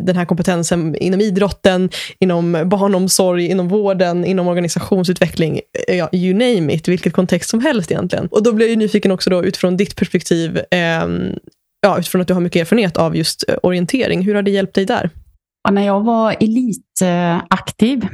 [0.00, 6.74] den här kompetensen inom idrotten, inom barnomsorg, inom vården, inom organisationsutveckling, eh, ja, you name
[6.74, 8.26] it, vilket kontext som helst egentligen.
[8.26, 11.06] Och då blir jag nyfiken också då utifrån ditt perspektiv, eh,
[11.80, 14.22] ja, utifrån att du har mycket erfarenhet av just eh, orientering.
[14.22, 15.10] Hur har det hjälpt dig där?
[15.64, 18.08] Ja, när jag var elitaktiv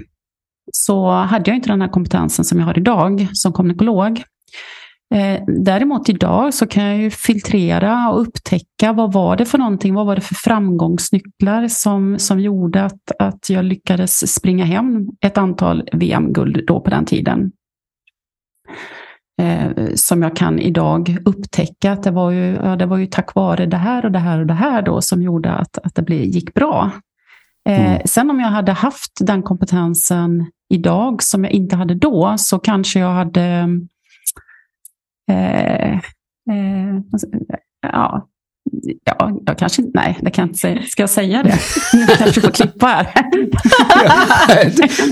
[0.72, 4.22] så hade jag inte den här kompetensen som jag har idag som kommunikolog.
[5.14, 9.94] Eh, däremot idag så kan jag ju filtrera och upptäcka vad var det för någonting,
[9.94, 15.38] vad var det för framgångsnycklar som, som gjorde att, att jag lyckades springa hem ett
[15.38, 17.52] antal VM-guld då på den tiden.
[19.42, 23.34] Eh, som jag kan idag upptäcka att det var, ju, ja, det var ju tack
[23.34, 26.02] vare det här och det här och det här då som gjorde att, att det
[26.02, 26.90] blev, gick bra.
[27.68, 28.02] Eh, mm.
[28.04, 33.00] sen om jag hade haft den kompetensen idag som jag inte hade då så kanske
[33.00, 33.68] jag hade
[35.30, 35.94] Eh,
[36.50, 36.96] eh,
[37.82, 38.28] ja,
[39.04, 40.82] ja, jag kanske inte, nej, det kan jag inte säga.
[40.82, 41.58] Ska jag säga det?
[41.92, 43.06] Nu kanske får klippa här.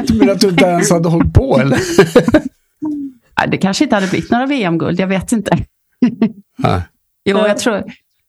[0.07, 1.79] du menar att du inte ens hade hållit på eller?
[3.51, 5.57] det kanske inte hade blivit några VM-guld, jag vet inte.
[6.59, 6.83] Nej.
[7.25, 7.85] Jo, jag tror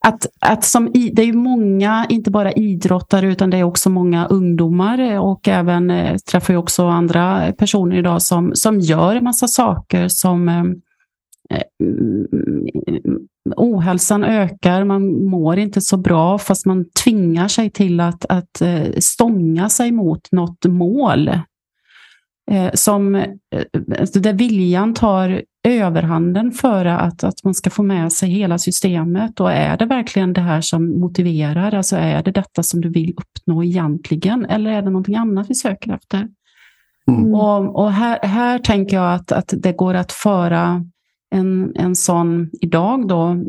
[0.08, 5.19] att, att som det är många, inte bara idrottare, utan det är också många ungdomar
[5.19, 10.08] och även eh, träffar jag också andra personer idag som, som gör en massa saker
[10.08, 10.88] som eh, Eh,
[13.56, 18.92] ohälsan ökar, man mår inte så bra fast man tvingar sig till att, att eh,
[19.00, 21.28] stånga sig mot något mål.
[22.52, 23.26] Eh, som,
[24.00, 29.40] alltså där viljan tar överhanden för att, att man ska få med sig hela systemet.
[29.40, 31.74] Och är det verkligen det här som motiverar?
[31.74, 34.46] Alltså är det detta som du vill uppnå egentligen?
[34.46, 36.28] Eller är det någonting annat vi söker efter?
[37.08, 37.34] Mm.
[37.34, 40.86] Och, och här, här tänker jag att, att det går att föra
[41.32, 43.44] en, en sån idag då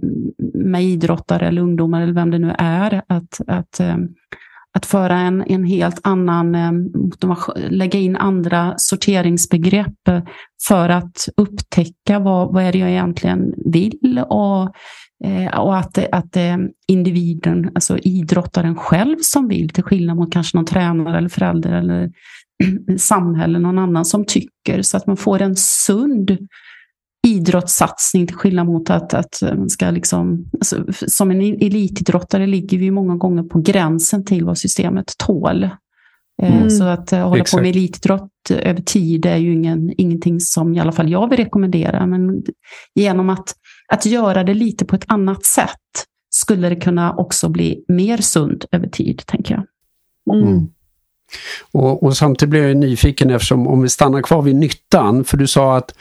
[0.54, 3.96] med idrottare eller ungdomar eller vem det nu är, att, att, eh,
[4.72, 6.72] att föra en, en helt annan, eh,
[7.70, 10.22] lägga in andra sorteringsbegrepp eh,
[10.68, 14.62] för att upptäcka vad, vad är det jag egentligen vill och,
[15.58, 20.56] och att, att det är individen, alltså idrottaren själv som vill, till skillnad mot kanske
[20.56, 22.10] någon tränare eller förälder eller
[22.98, 26.38] samhälle, någon annan som tycker, så att man får en sund
[27.26, 32.90] idrottssatsning till skillnad mot att, att man ska liksom, alltså, som en elitidrottare ligger vi
[32.90, 35.64] många gånger på gränsen till vad systemet tål.
[36.42, 36.70] Eh, mm.
[36.70, 37.58] Så att uh, hålla Exakt.
[37.58, 41.38] på med elitidrott över tid är ju ingen, ingenting som i alla fall jag vill
[41.38, 42.06] rekommendera.
[42.06, 42.42] Men
[42.94, 43.54] genom att,
[43.88, 45.70] att göra det lite på ett annat sätt
[46.30, 49.64] skulle det kunna också bli mer sunt över tid, tänker jag.
[50.36, 50.48] Mm.
[50.48, 50.68] mm.
[51.72, 55.46] Och, och, samtidigt blir jag nyfiken eftersom om vi stannar kvar vid nyttan, för du
[55.46, 55.94] sa att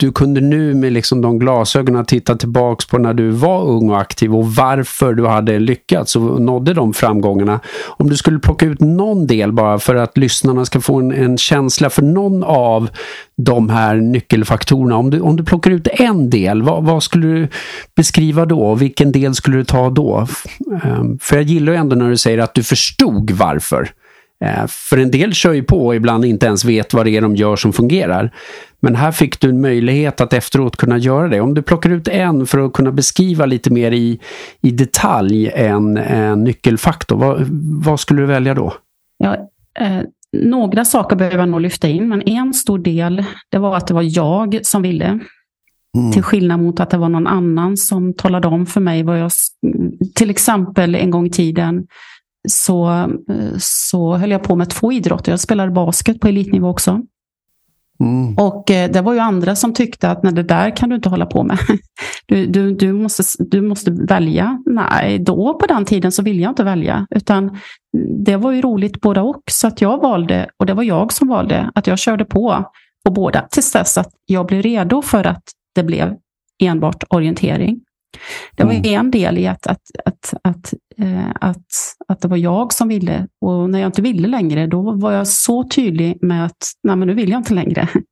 [0.00, 4.00] du kunde nu med liksom de glasögonen titta tillbaks på när du var ung och
[4.00, 7.60] aktiv och varför du hade lyckats och nådde de framgångarna.
[7.86, 11.38] Om du skulle plocka ut någon del bara för att lyssnarna ska få en, en
[11.38, 12.88] känsla för någon av
[13.36, 14.96] de här nyckelfaktorerna.
[14.96, 17.48] Om du, om du plockar ut en del, vad, vad skulle du
[17.96, 18.74] beskriva då?
[18.74, 20.26] Vilken del skulle du ta då?
[20.82, 23.90] Ehm, för jag gillar ju ändå när du säger att du förstod varför.
[24.44, 27.20] Uh, för en del kör ju på och ibland inte ens vet vad det är
[27.20, 28.34] de gör som fungerar.
[28.80, 31.40] Men här fick du en möjlighet att efteråt kunna göra det.
[31.40, 34.20] Om du plockar ut en för att kunna beskriva lite mer i,
[34.60, 37.46] i detalj en, en nyckelfaktor, vad,
[37.84, 38.74] vad skulle du välja då?
[39.18, 39.36] Ja,
[39.80, 40.00] eh,
[40.32, 43.94] några saker behöver jag nog lyfta in, men en stor del det var att det
[43.94, 45.20] var jag som ville.
[45.98, 46.12] Mm.
[46.12, 49.30] Till skillnad mot att det var någon annan som talade om för mig vad jag...
[50.14, 51.86] Till exempel en gång i tiden
[52.48, 52.90] så,
[53.30, 55.32] eh, så höll jag på med två idrotter.
[55.32, 57.00] Jag spelade basket på elitnivå också.
[58.00, 58.34] Mm.
[58.34, 61.08] Och eh, det var ju andra som tyckte att nej, det där kan du inte
[61.08, 61.58] hålla på med.
[62.26, 64.58] Du, du, du, måste, du måste välja.
[64.66, 67.06] Nej, då på den tiden så ville jag inte välja.
[67.10, 67.58] Utan
[68.24, 69.42] det var ju roligt båda och.
[69.50, 72.70] Så att jag valde, och det var jag som valde, att jag körde på
[73.04, 75.42] på båda tills dess att jag blev redo för att
[75.74, 76.16] det blev
[76.62, 77.80] enbart orientering.
[78.56, 79.00] Det var mm.
[79.00, 81.66] en del i att, att, att, att, eh, att,
[82.08, 83.26] att det var jag som ville.
[83.40, 87.08] Och när jag inte ville längre, då var jag så tydlig med att nej, men
[87.08, 87.80] nu vill jag inte längre.
[87.80, 88.04] Mm.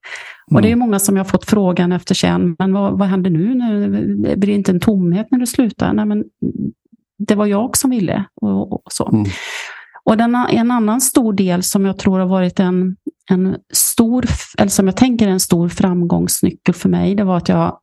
[0.54, 0.78] Och det är mm.
[0.78, 3.54] många som jag fått frågan efter sen, men vad, vad händer nu?
[3.54, 3.88] nu?
[4.36, 5.92] Blir det inte en tomhet när du slutar?
[5.92, 6.24] Nej, men
[7.18, 8.24] det var jag som ville.
[8.40, 9.08] Och, och så.
[9.08, 9.24] Mm.
[10.04, 12.96] Och den, en annan stor del som jag tror har varit en,
[13.30, 14.24] en stor,
[14.58, 17.78] eller som jag tänker är en stor framgångsnyckel för mig, det var att jag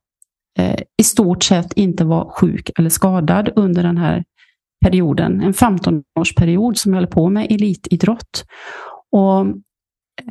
[0.56, 4.24] eh, i stort sett inte var sjuk eller skadad under den här
[4.84, 5.40] perioden.
[5.40, 8.44] En 15-årsperiod som jag höll på med elitidrott.
[9.12, 9.40] Och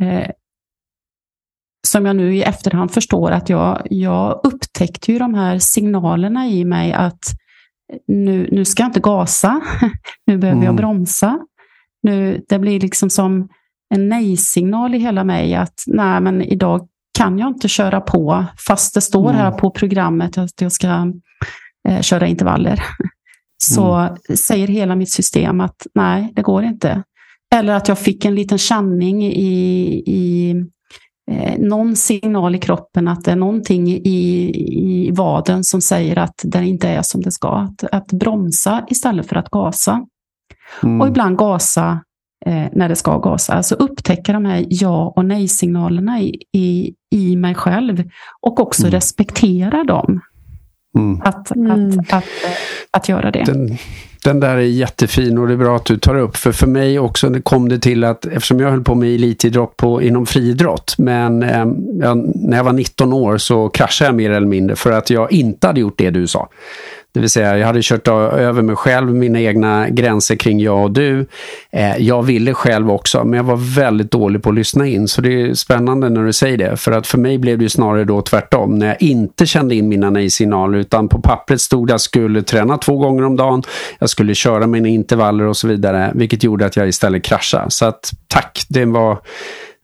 [0.02, 0.30] eh,
[1.88, 6.66] som jag nu i efterhand förstår att jag, jag upptäckte ju de här signalerna i
[6.66, 7.24] mig att
[8.08, 9.62] nu, nu ska jag inte gasa,
[10.26, 10.66] nu behöver mm.
[10.66, 11.40] jag bromsa.
[12.04, 13.50] Nu, det blir liksom som
[13.96, 18.94] en nej-signal i hela mig att nej, men idag kan jag inte köra på fast
[18.94, 19.36] det står mm.
[19.36, 21.14] här på programmet att jag ska
[21.88, 22.84] eh, köra intervaller.
[23.64, 24.16] Så mm.
[24.38, 27.04] säger hela mitt system att nej, det går inte.
[27.56, 30.56] Eller att jag fick en liten känning i, i
[31.32, 34.52] eh, någon signal i kroppen att det är någonting i,
[35.08, 37.50] i vaden som säger att den inte är som det ska.
[37.50, 40.06] Att, att bromsa istället för att gasa.
[40.84, 41.02] Mm.
[41.02, 42.02] Och ibland gasa
[42.46, 43.54] när det ska gasa.
[43.54, 48.04] Alltså upptäcka de här ja och nej-signalerna i, i, i mig själv
[48.42, 48.92] och också mm.
[48.92, 50.22] respektera dem.
[50.98, 51.22] Mm.
[51.22, 52.00] Att, mm.
[52.00, 52.24] Att, att, att,
[52.92, 53.44] att, göra det.
[53.44, 53.78] Den,
[54.24, 56.38] den där är jättefin och det är bra att du tar upp.
[56.38, 60.02] För för mig också kom det till att eftersom jag höll på med elitidrott på,
[60.02, 60.96] inom friidrott.
[60.98, 61.66] Men eh,
[62.00, 65.32] jag, när jag var 19 år så kraschade jag mer eller mindre för att jag
[65.32, 66.50] inte hade gjort det du sa.
[67.16, 70.92] Det vill säga, jag hade kört över mig själv, mina egna gränser kring jag och
[70.92, 71.26] du.
[71.72, 75.08] Eh, jag ville själv också, men jag var väldigt dålig på att lyssna in.
[75.08, 76.78] Så det är spännande när du säger det.
[76.78, 78.80] För att för mig blev det snarare då tvärtom.
[78.80, 82.78] När jag inte kände in mina nej-signaler, utan på pappret stod att jag skulle träna
[82.78, 83.64] två gånger om dagen.
[84.00, 86.12] Jag skulle köra mina intervaller och så vidare.
[86.16, 87.72] Vilket gjorde att jag istället kraschade.
[87.72, 89.20] Så att tack, det var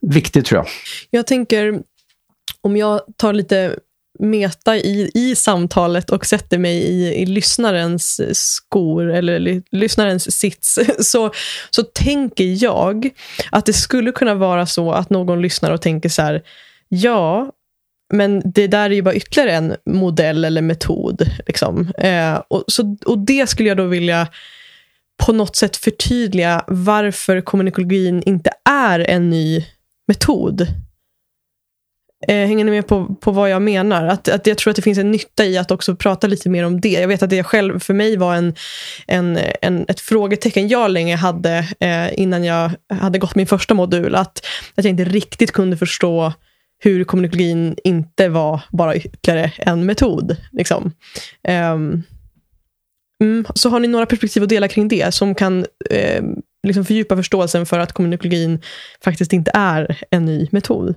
[0.06, 0.66] viktigt tror jag.
[1.10, 1.80] Jag tänker,
[2.60, 3.76] om jag tar lite
[4.22, 10.78] meta i, i samtalet och sätter mig i, i lyssnarens skor eller li, lyssnarens sits
[10.98, 11.30] så,
[11.70, 13.10] så tänker jag
[13.50, 16.42] att det skulle kunna vara så att någon lyssnar och tänker så här,
[16.88, 17.50] ja,
[18.12, 21.30] men det där är ju bara ytterligare en modell eller metod.
[21.46, 21.92] Liksom.
[21.98, 24.28] Eh, och, så, och det skulle jag då vilja
[25.26, 29.66] på något sätt förtydliga varför kommunikologin inte är en ny
[30.08, 30.66] metod.
[32.28, 34.06] Eh, hänger ni med på, på vad jag menar?
[34.06, 36.64] Att, att jag tror att det finns en nytta i att också prata lite mer
[36.64, 36.88] om det.
[36.88, 38.54] Jag vet att det själv för mig var en,
[39.06, 44.14] en, en, ett frågetecken jag länge hade eh, innan jag hade gått min första modul.
[44.14, 46.32] Att, att jag inte riktigt kunde förstå
[46.78, 50.36] hur kommunikologin inte var bara ytterligare en metod.
[50.52, 50.92] Liksom.
[51.48, 52.02] Um,
[53.20, 56.22] mm, så har ni några perspektiv att dela kring det som kan eh,
[56.66, 58.60] liksom fördjupa förståelsen för att kommunikologin
[59.04, 60.94] faktiskt inte är en ny metod?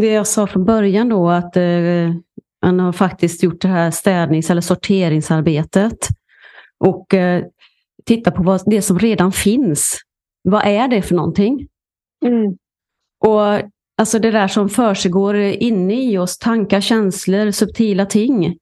[0.00, 2.12] Det jag sa från början då att eh,
[2.60, 6.08] han har faktiskt gjort det här städnings eller sorteringsarbetet.
[6.84, 7.44] Och eh,
[8.04, 9.98] titta på vad, det som redan finns.
[10.42, 11.68] Vad är det för någonting?
[12.24, 12.56] Mm.
[13.24, 18.56] Och alltså det där som försiggår inne i oss, tankar, känslor, subtila ting.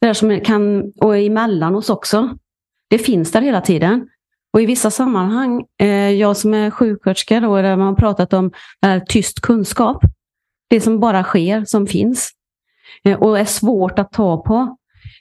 [0.00, 2.36] Det där som kan, och emellan oss också.
[2.90, 4.08] Det finns där hela tiden.
[4.52, 8.52] Och i vissa sammanhang, eh, jag som är sjuksköterska, då, där man har pratat om
[8.80, 10.04] är tyst kunskap.
[10.70, 12.30] Det som bara sker, som finns.
[13.04, 14.76] Eh, och är svårt att ta på.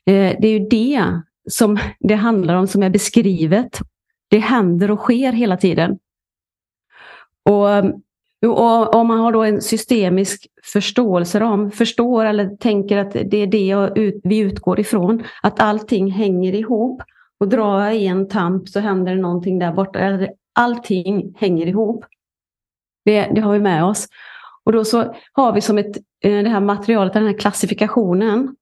[0.06, 3.80] Eh, det är ju det som det handlar om, som är beskrivet.
[4.30, 6.00] Det händer och sker hela tiden.
[7.50, 13.47] Och om man har då en systemisk förståelse om, förstår eller tänker att det är
[13.47, 13.91] det
[14.24, 17.02] vi utgår ifrån, att allting hänger ihop.
[17.39, 20.28] Och drar jag i en tamp så händer det någonting där borta.
[20.54, 22.06] Allting hänger ihop.
[23.06, 24.08] Det, det har vi med oss.
[24.64, 28.55] Och då så har vi som ett, eh, det här materialet, den här klassifikationen.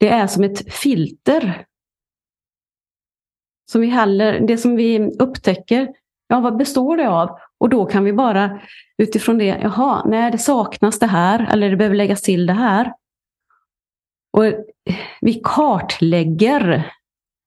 [0.00, 1.66] Det är som ett filter.
[3.70, 5.92] Som vi häller, det som vi upptäcker,
[6.28, 7.38] ja vad består det av?
[7.58, 8.60] Och då kan vi bara
[8.98, 12.92] utifrån det, jaha, nej det saknas det här eller det behöver läggas till det här.
[14.32, 14.54] Och eh,
[15.20, 16.92] vi kartlägger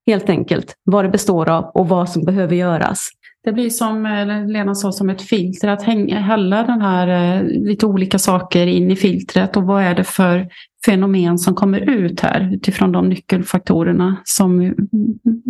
[0.08, 3.10] helt enkelt vad det består av och vad som behöver göras.
[3.44, 4.04] Det blir som
[4.48, 8.96] Lena sa, som ett filter, att hälla den här eh, lite olika saker in i
[8.96, 10.48] filtret och vad är det för
[10.86, 14.76] fenomen som kommer ut här utifrån de nyckelfaktorerna som,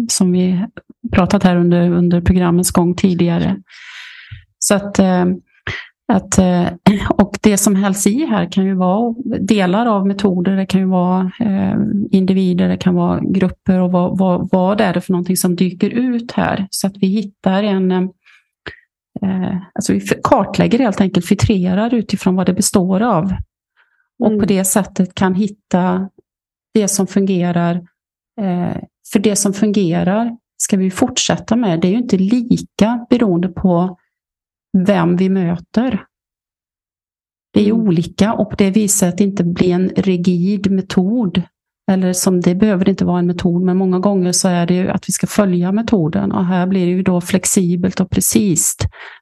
[0.09, 0.65] som vi
[1.11, 3.57] pratat här under, under programmens gång tidigare.
[4.59, 5.25] Så att eh,
[6.07, 6.67] att, eh,
[7.09, 10.87] och det som hälls i här kan ju vara delar av metoder, det kan ju
[10.87, 11.75] vara eh,
[12.11, 15.89] individer, det kan vara grupper och vad, vad, vad är det för någonting som dyker
[15.89, 16.67] ut här?
[16.69, 22.53] Så att vi hittar en eh, Alltså vi kartlägger helt enkelt, filtrerar utifrån vad det
[22.53, 23.33] består av.
[24.19, 24.39] Och mm.
[24.39, 26.09] på det sättet kan hitta
[26.73, 27.81] det som fungerar.
[29.13, 31.79] För det som fungerar ska vi fortsätta med.
[31.79, 33.97] Det är ju inte lika beroende på
[34.77, 36.05] vem vi möter.
[37.53, 37.87] Det är mm.
[37.87, 41.41] olika och det visar att det inte blir en rigid metod.
[41.91, 44.89] Eller som det behöver inte vara en metod, men många gånger så är det ju
[44.89, 46.31] att vi ska följa metoden.
[46.31, 48.77] Och här blir det ju då flexibelt och precis.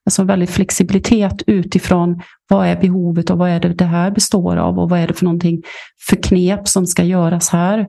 [0.05, 4.79] Alltså väldigt flexibilitet utifrån vad är behovet och vad är det det här består av
[4.79, 5.61] och vad är det för någonting
[6.09, 7.87] för knep som ska göras här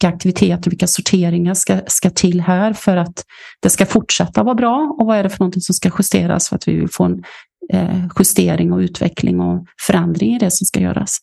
[0.00, 3.24] vilka aktiviteter, vilka sorteringar ska, ska till här för att
[3.62, 6.56] det ska fortsätta vara bra och vad är det för någonting som ska justeras för
[6.56, 7.24] att vi vill få en
[7.72, 11.18] eh, justering och utveckling och förändring i det som ska göras.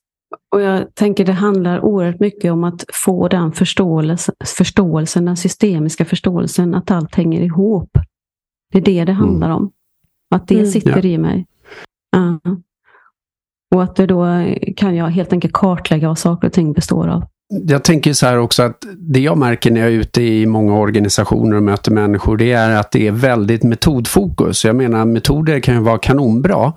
[0.51, 6.05] Och jag tänker det handlar oerhört mycket om att få den förståelsen, förståelsen, den systemiska
[6.05, 7.89] förståelsen att allt hänger ihop.
[8.71, 9.57] Det är det det handlar mm.
[9.57, 9.71] om.
[10.36, 10.71] Att det mm.
[10.71, 11.09] sitter ja.
[11.11, 11.45] i mig.
[12.15, 12.38] Uh.
[13.76, 14.26] Och att det då
[14.78, 17.24] kan jag helt enkelt kartlägga vad saker och ting består av
[17.67, 20.77] jag tänker så här också att det jag märker när jag är ute i många
[20.77, 24.65] organisationer och möter människor, det är att det är väldigt metodfokus.
[24.65, 26.73] Jag menar, metoder kan ju vara kanonbra.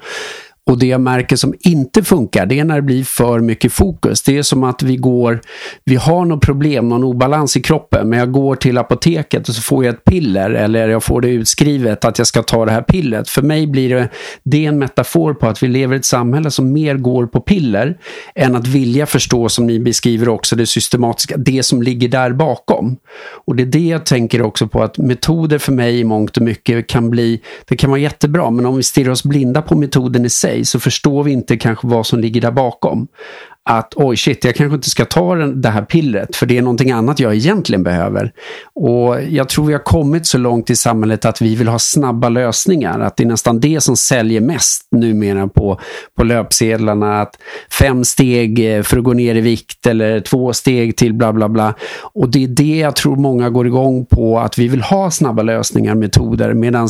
[0.70, 4.22] Och det jag märker som inte funkar, det är när det blir för mycket fokus.
[4.22, 5.40] Det är som att vi går,
[5.84, 9.62] vi har något problem, någon obalans i kroppen, men jag går till apoteket och så
[9.62, 12.82] får jag ett piller eller jag får det utskrivet att jag ska ta det här
[12.82, 13.28] pillret.
[13.28, 14.08] För mig blir det,
[14.42, 17.40] det är en metafor på att vi lever i ett samhälle som mer går på
[17.40, 17.98] piller
[18.34, 22.96] än att vilja förstå, som ni beskriver också, det systematiska, det som ligger där bakom.
[23.46, 26.42] Och det är det jag tänker också på att metoder för mig i mångt och
[26.42, 30.24] mycket kan bli, det kan vara jättebra, men om vi stirrar oss blinda på metoden
[30.24, 33.08] i sig sig så förstår vi inte kanske vad som ligger där bakom
[33.68, 36.90] att oj shit, jag kanske inte ska ta det här pillret för det är någonting
[36.90, 38.32] annat jag egentligen behöver.
[38.74, 42.28] Och jag tror vi har kommit så långt i samhället att vi vill ha snabba
[42.28, 43.00] lösningar.
[43.00, 45.80] Att det är nästan det som säljer mest numera på,
[46.16, 47.20] på löpsedlarna.
[47.20, 47.38] Att
[47.70, 51.48] fem steg eh, för att gå ner i vikt eller två steg till bla bla
[51.48, 51.74] bla.
[52.02, 55.42] Och det är det jag tror många går igång på, att vi vill ha snabba
[55.42, 56.54] lösningar, metoder.
[56.54, 56.88] Medan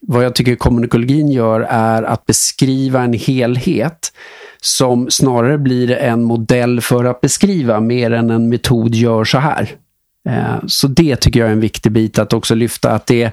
[0.00, 4.12] vad jag tycker kommunikologin gör är att beskriva en helhet
[4.60, 9.70] som snarare blir en modell för att beskriva mer än en metod gör så här.
[10.28, 12.90] Eh, så det tycker jag är en viktig bit att också lyfta.
[12.90, 13.32] att det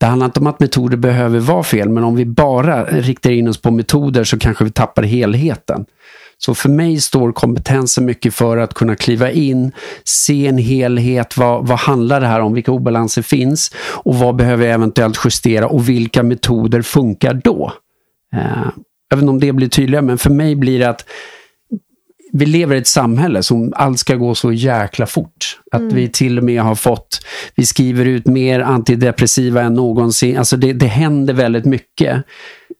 [0.00, 3.48] det handlar inte om att metoder behöver vara fel, men om vi bara riktar in
[3.48, 5.86] oss på metoder så kanske vi tappar helheten.
[6.38, 9.72] Så för mig står kompetensen mycket för att kunna kliva in,
[10.04, 14.64] se en helhet, vad, vad handlar det här om, vilka obalanser finns och vad behöver
[14.64, 17.72] jag eventuellt justera och vilka metoder funkar då?
[18.34, 18.68] Eh,
[19.08, 21.04] jag vet inte om det blir tydligare, men för mig blir det att
[22.32, 25.60] vi lever i ett samhälle som allt ska gå så jäkla fort.
[25.72, 25.94] Att mm.
[25.94, 27.20] vi till och med har fått,
[27.54, 30.38] vi skriver ut mer antidepressiva än någonsin.
[30.38, 32.24] Alltså det, det händer väldigt mycket.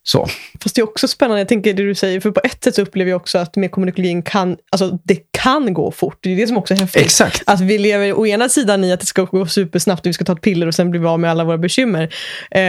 [0.02, 0.26] Så.
[0.60, 3.10] Fast det är också spännande, jag tänker det du säger, för på ett sätt upplever
[3.10, 6.18] jag också att med kommunekologin kan, alltså det kan gå fort.
[6.20, 7.02] Det är det som också är häftigt.
[7.02, 7.42] Exakt.
[7.46, 10.24] Att vi lever å ena sidan i att det ska gå supersnabbt och vi ska
[10.24, 12.14] ta ett piller och sen blir vi av med alla våra bekymmer.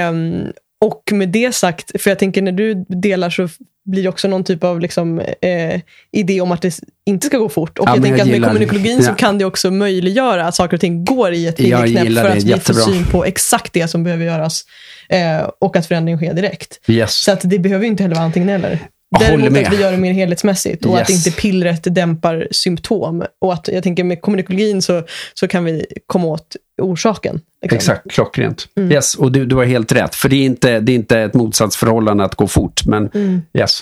[0.10, 0.48] Um,
[0.86, 3.48] och med det sagt, för jag tänker när du delar så
[3.86, 7.50] blir det också någon typ av liksom, eh, idé om att det inte ska gå
[7.50, 7.80] fort.
[7.80, 10.56] Och Ja, jag tänker jag att med gillar- kommunekologin så kan det också möjliggöra att
[10.56, 13.74] saker och ting går i ett fingerknäpp för det, att vi får syn på exakt
[13.74, 14.64] det som behöver göras
[15.10, 16.80] eh, och att förändring sker direkt.
[16.88, 17.14] Yes.
[17.14, 18.80] Så att det behöver ju inte heller vara antingen eller.
[19.20, 19.68] Däremot med.
[19.68, 21.28] att vi gör det mer helhetsmässigt och att Yes.
[21.28, 23.24] inte pillret dämpar symptom.
[23.42, 25.04] Och att jag tänker med kommunikologin så,
[25.34, 27.42] så kan vi komma åt orsaken.
[27.62, 27.76] liksom.
[27.78, 28.68] Exakt, klockrent.
[28.78, 28.92] Mm.
[28.92, 30.16] Yes, och du, du har helt rätt.
[30.16, 32.86] För det är, inte, det är inte ett motsatsförhållande att gå fort.
[32.86, 33.42] Men Mm.
[33.58, 33.82] yes.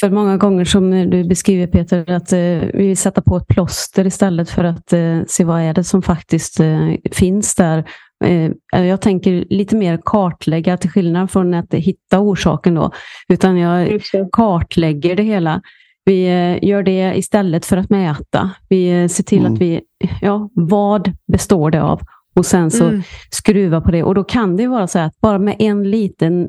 [0.00, 2.38] För många gånger som du beskriver Peter, att eh,
[2.74, 6.60] vi sätta på ett plåster istället för att eh, se vad är det som faktiskt
[6.60, 7.84] eh, finns där.
[8.24, 8.50] Eh,
[8.86, 12.90] jag tänker lite mer kartlägga till skillnad från att hitta orsaken då.
[13.28, 14.00] Utan jag
[14.32, 15.60] kartlägger det hela.
[16.04, 18.50] Vi eh, gör det istället för att mäta.
[18.68, 19.52] Vi eh, ser till Mm.
[19.54, 19.80] att vi,
[20.20, 22.00] ja, vad består det av?
[22.34, 23.02] Och sen så Mm.
[23.30, 24.02] skruva på det.
[24.02, 26.48] Och då kan det ju vara så här att bara med en liten,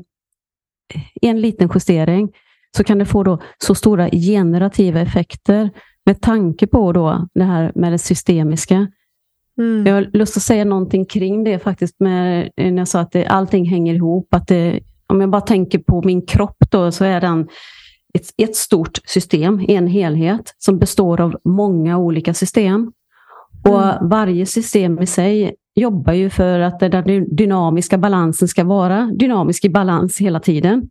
[1.22, 2.28] en liten justering
[2.76, 5.70] så kan det få då så stora generativa effekter
[6.06, 8.86] med tanke på då det här med det systemiska.
[9.58, 9.86] Mm.
[9.86, 13.26] Jag har lust att säga någonting kring det faktiskt med, när jag sa att det,
[13.26, 14.34] allting hänger ihop.
[14.34, 17.48] Att det, om jag bara tänker på min kropp då så är den
[18.14, 22.92] ett, ett stort system, en helhet som består av många olika system.
[23.64, 29.10] Och varje system i sig jobbar ju för att den dy- dynamiska balansen ska vara
[29.18, 30.88] dynamisk i balans hela tiden.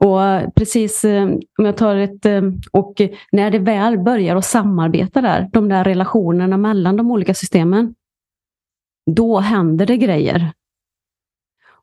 [0.00, 1.24] Och precis eh,
[1.58, 2.26] om jag tar ett...
[2.26, 2.42] Eh,
[2.72, 3.00] och
[3.32, 7.94] när det väl börjar att samarbeta där, de där relationerna mellan de olika systemen,
[9.10, 10.52] då händer det grejer.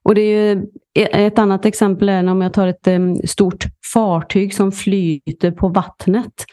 [0.03, 3.65] Och det är ju e-, ett annat exempel är om jag tar ett eh, stort
[3.93, 6.45] fartyg som flyter på vattnet.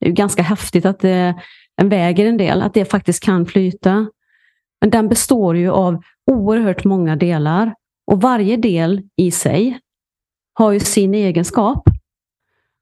[0.00, 1.34] Det är ju ganska häftigt att det,
[1.82, 4.06] väger en del, att det faktiskt kan flyta.
[4.80, 7.74] Men den består ju av oerhört många delar
[8.06, 9.80] och varje del i sig
[10.58, 11.88] har ju sin egenskap.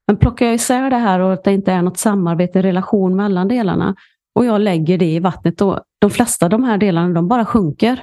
[0.06, 3.48] Men plockar jag isär det här och att det inte är något samarbete, relation mellan
[3.48, 3.94] delarna
[4.36, 7.46] och jag lägger det i vattnet, då, de flesta av de här delarna de bara
[7.46, 8.02] sjunker.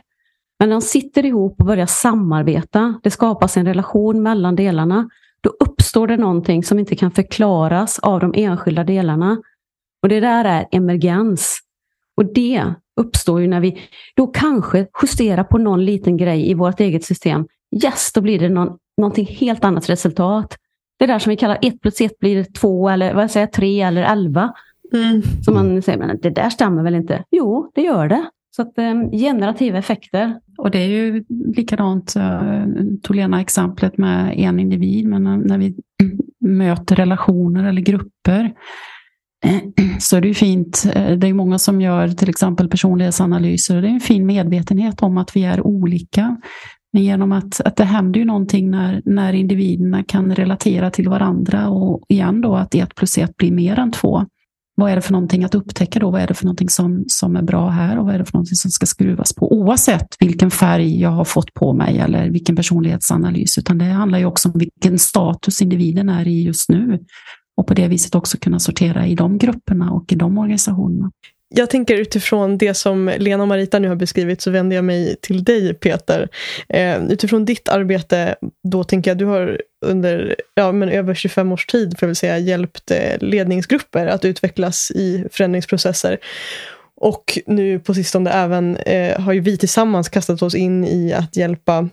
[0.59, 5.09] Men när de sitter ihop och börjar samarbeta, det skapas en relation mellan delarna,
[5.41, 9.37] då uppstår det någonting som inte kan förklaras av de enskilda delarna.
[10.01, 11.59] Och det där är emergens.
[12.17, 13.81] Och det uppstår ju när vi
[14.15, 17.47] då kanske justerar på någon liten grej i vårt eget system.
[17.83, 20.57] Yes, då blir det någon, någonting helt annat resultat.
[20.99, 24.03] Det där som vi kallar ett plus ett blir två eller vad säger, tre eller
[24.03, 24.53] elva.
[24.93, 25.21] Mm.
[25.45, 27.23] Så man säger, men det där stämmer väl inte?
[27.31, 28.25] Jo, det gör det.
[28.55, 30.39] Så att eh, generativa effekter.
[30.57, 31.23] Och det är ju
[31.55, 32.65] likadant, uh,
[33.01, 35.75] tog Lena exemplet med en individ, men när, när vi
[36.39, 38.53] möter relationer eller grupper
[39.99, 40.83] så är det ju fint.
[40.93, 45.03] eh, Det är många som gör till exempel personlighetsanalyser och det är en fin medvetenhet
[45.03, 46.37] om att vi är olika.
[46.93, 51.69] Men genom att, att det händer ju någonting när, när individerna kan relatera till varandra
[51.69, 54.25] och igen då att ett plus ett blir mer än två.
[54.75, 56.11] Vad är det för någonting att upptäcka då?
[56.11, 58.33] Vad är det för någonting som, som är bra här och vad är det för
[58.33, 59.53] någonting som ska skruvas på?
[59.53, 64.25] Oavsett vilken färg jag har fått på mig eller vilken personlighetsanalys, utan det handlar ju
[64.25, 66.99] också om vilken status individen är i just nu.
[67.57, 71.11] Och på det viset också kunna sortera i de grupperna och i de organisationerna.
[71.55, 75.15] Jag tänker utifrån det som Lena och Marita nu har beskrivit så vänder jag mig
[75.21, 76.29] till dig Peter.
[76.69, 81.65] Eh, utifrån ditt arbete, då tänker jag du har under ja, men över 25 års
[81.65, 86.17] tid får jag väl säga, hjälpt eh, ledningsgrupper att utvecklas i förändringsprocesser.
[86.95, 91.35] Och nu på sistone även eh, har ju vi tillsammans kastat oss in i att
[91.35, 91.89] hjälpa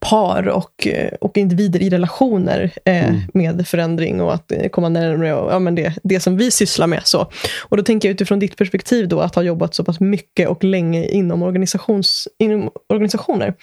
[0.00, 3.20] par och, eh, och individer i relationer eh, Mm.
[3.34, 6.86] med förändring och att eh, komma närmare och, ja, men det, det som vi sysslar
[6.86, 7.00] med.
[7.04, 7.30] Så.
[7.62, 10.64] Och då tänker jag utifrån ditt perspektiv då att ha jobbat så pass mycket och
[10.64, 13.54] länge inom, organisations, inom organisationer.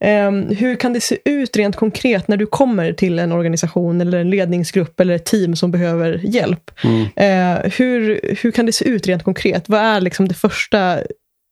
[0.00, 0.48] Mm.
[0.48, 4.18] Eh, hur kan det se ut rent konkret när du kommer till en organisation eller
[4.18, 6.70] en ledningsgrupp eller ett team som behöver hjälp?
[6.84, 7.06] Mm.
[7.16, 9.68] Eh, hur, hur kan det se ut rent konkret?
[9.68, 10.98] Vad är liksom det första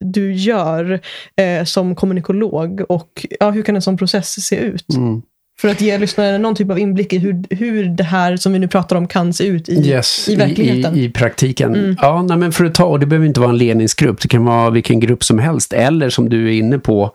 [0.05, 1.01] du gör
[1.37, 4.95] eh, som kommunikolog och ja, hur kan en sån process se ut?
[4.95, 5.23] Mm.
[5.61, 8.59] För att ge lyssnarna någon typ av inblick i hur, hur det här som vi
[8.59, 10.97] nu pratar om kan se ut i, Yes, i verkligheten.
[10.97, 11.75] I, i praktiken.
[11.75, 11.97] Mm.
[12.01, 14.45] Ja, nej, men för att ta, och det behöver inte vara en ledningsgrupp, det kan
[14.45, 15.73] vara vilken grupp som helst.
[15.73, 17.15] Eller som du är inne på,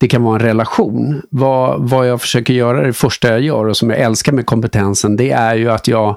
[0.00, 1.22] det kan vara en relation.
[1.30, 5.16] Vad, vad jag försöker göra, det första jag gör och som jag älskar med kompetensen,
[5.16, 6.16] det är ju att jag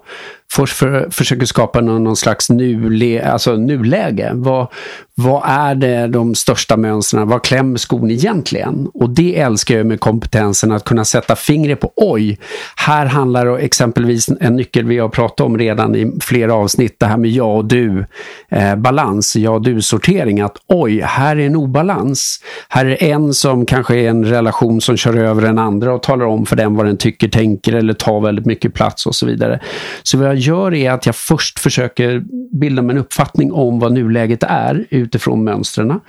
[0.53, 4.31] först för, försöker skapa någon, någon slags nule, alltså nuläge.
[4.33, 4.67] Vad,
[5.15, 7.27] vad är det de största mönstren?
[7.27, 8.87] Vad klämmer skon egentligen?
[8.93, 11.91] Och det älskar jag med kompetensen att kunna sätta fingret på.
[11.95, 12.39] Oj,
[12.75, 16.99] här handlar det exempelvis en nyckel vi har pratat om redan i flera avsnitt.
[16.99, 18.05] Det här med ja och du
[18.49, 20.41] eh, balans, ja och du sortering.
[20.41, 22.39] Att oj, här är en obalans.
[22.69, 26.25] Här är en som kanske är en relation som kör över den andra och talar
[26.25, 29.59] om för den vad den tycker, tänker eller tar väldigt mycket plats och så vidare.
[30.03, 32.23] Så vad jag gör är att jag först försöker
[32.59, 35.99] bilda mig en uppfattning om vad nuläget är utifrån mönstren.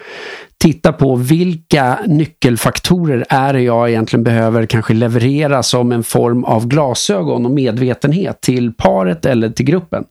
[0.59, 6.67] Titta på vilka nyckelfaktorer är det jag egentligen behöver kanske leverera som en form av
[6.67, 10.05] glasögon och medvetenhet till paret eller till gruppen.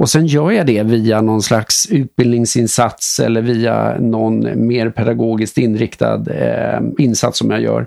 [0.00, 6.30] Och sen gör jag det via någon slags utbildningsinsats eller via någon mer pedagogiskt inriktad
[6.30, 7.86] eh, insats som jag gör.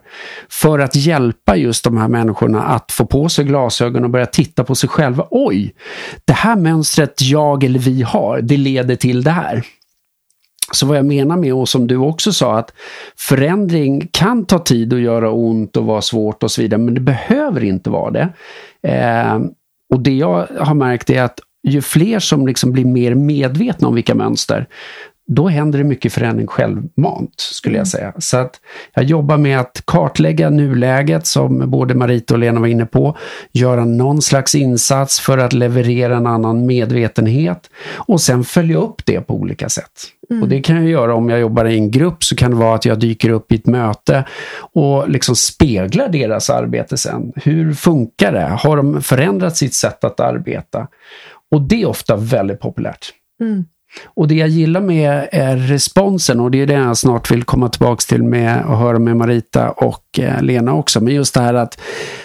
[0.49, 4.63] För att hjälpa just de här människorna att få på sig glasögon och börja titta
[4.63, 5.27] på sig själva.
[5.31, 5.73] Oj,
[6.25, 9.63] det här mönstret jag eller vi har, det leder till det här.
[10.71, 12.73] Så vad jag menar med, och som du också sa, att
[13.17, 17.01] förändring kan ta tid och göra ont och vara svårt och så vidare, men det
[17.01, 18.29] behöver inte vara det.
[18.87, 19.39] Eh,
[19.93, 23.95] och det jag har märkt är att ju fler som liksom blir mer medvetna om
[23.95, 24.67] vilka mönster,
[25.27, 27.85] då händer det mycket förändring självmant, skulle jag mm.
[27.85, 28.13] säga.
[28.17, 28.59] Så att
[28.93, 33.17] jag jobbar med att kartlägga nuläget, som både Marita och Lena var inne på,
[33.51, 39.21] göra någon slags insats för att leverera en annan medvetenhet och sen följa upp det
[39.21, 39.91] på olika sätt.
[40.29, 40.43] Mm.
[40.43, 42.75] Och det kan jag göra om jag jobbar i en grupp, så kan det vara
[42.75, 47.33] att jag dyker upp i ett möte och liksom speglar deras arbete sen.
[47.35, 48.57] Hur funkar det?
[48.59, 50.87] Har de förändrat sitt sätt att arbeta?
[51.53, 53.13] Och det är ofta väldigt populärt.
[53.41, 53.65] Mm.
[54.05, 57.69] Och det jag gillar med är responsen och det är det jag snart vill komma
[57.69, 61.01] tillbaks till med och höra med Marita och eh, Lena också.
[61.01, 61.79] Men just det här att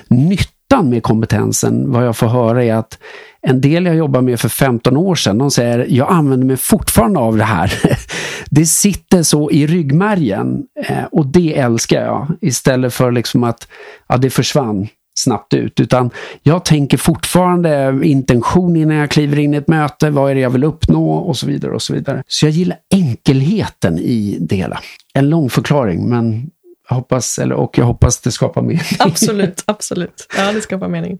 [0.09, 2.99] nyttan med kompetensen, vad jag får höra är att
[3.43, 7.21] en del jag jobbar med för 15 år sedan, de säger jag använder mig fortfarande
[7.21, 7.73] av det här.
[8.51, 12.27] Det sitter så i ryggmärgen eh, och det älskar jag.
[12.41, 13.69] Istället för liksom att
[14.09, 14.89] ja, det försvann
[15.19, 15.81] snabbt ut.
[15.81, 16.11] Utan
[16.43, 20.11] jag tänker fortfarande intention innan jag kliver in i ett möte.
[20.11, 21.13] Vad är det jag vill uppnå?
[21.13, 21.75] Och så vidare.
[21.75, 22.23] och Så vidare.
[22.27, 24.81] Så jag gillar enkelheten i det hela.
[25.15, 26.51] En lång förklaring, men
[26.89, 28.81] jag hoppas, eller, och jag hoppas det skapar mening.
[28.99, 30.27] Absolut, absolut.
[30.37, 31.19] Ja, det skapar mening.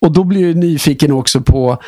[0.00, 1.78] Och då blir jag nyfiken också på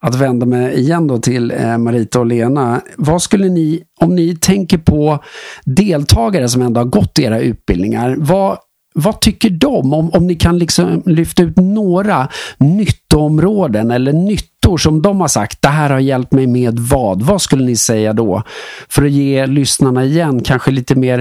[0.00, 2.80] att vända mig igen då till eh, Marita och Lena.
[2.96, 5.24] Vad skulle ni, om ni tänker på
[5.64, 8.58] deltagare som ändå har gått era utbildningar, vad
[8.94, 9.94] vad tycker de?
[9.94, 12.28] Om, om ni kan liksom lyfta ut några
[12.58, 17.22] nyttoområden eller nyttor som de har sagt, det här har hjälpt mig med vad?
[17.22, 18.42] Vad skulle ni säga då?
[18.88, 21.18] För att ge lyssnarna igen kanske lite mer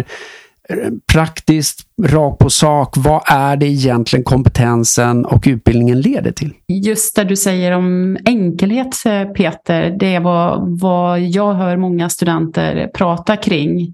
[0.70, 0.76] eh,
[1.14, 2.94] praktiskt, rakt på sak.
[2.98, 6.54] Vad är det egentligen kompetensen och utbildningen leder till?
[6.68, 12.10] Just det du säger om enkelhet eh, Peter, det är vad, vad jag hör många
[12.10, 13.94] studenter prata kring.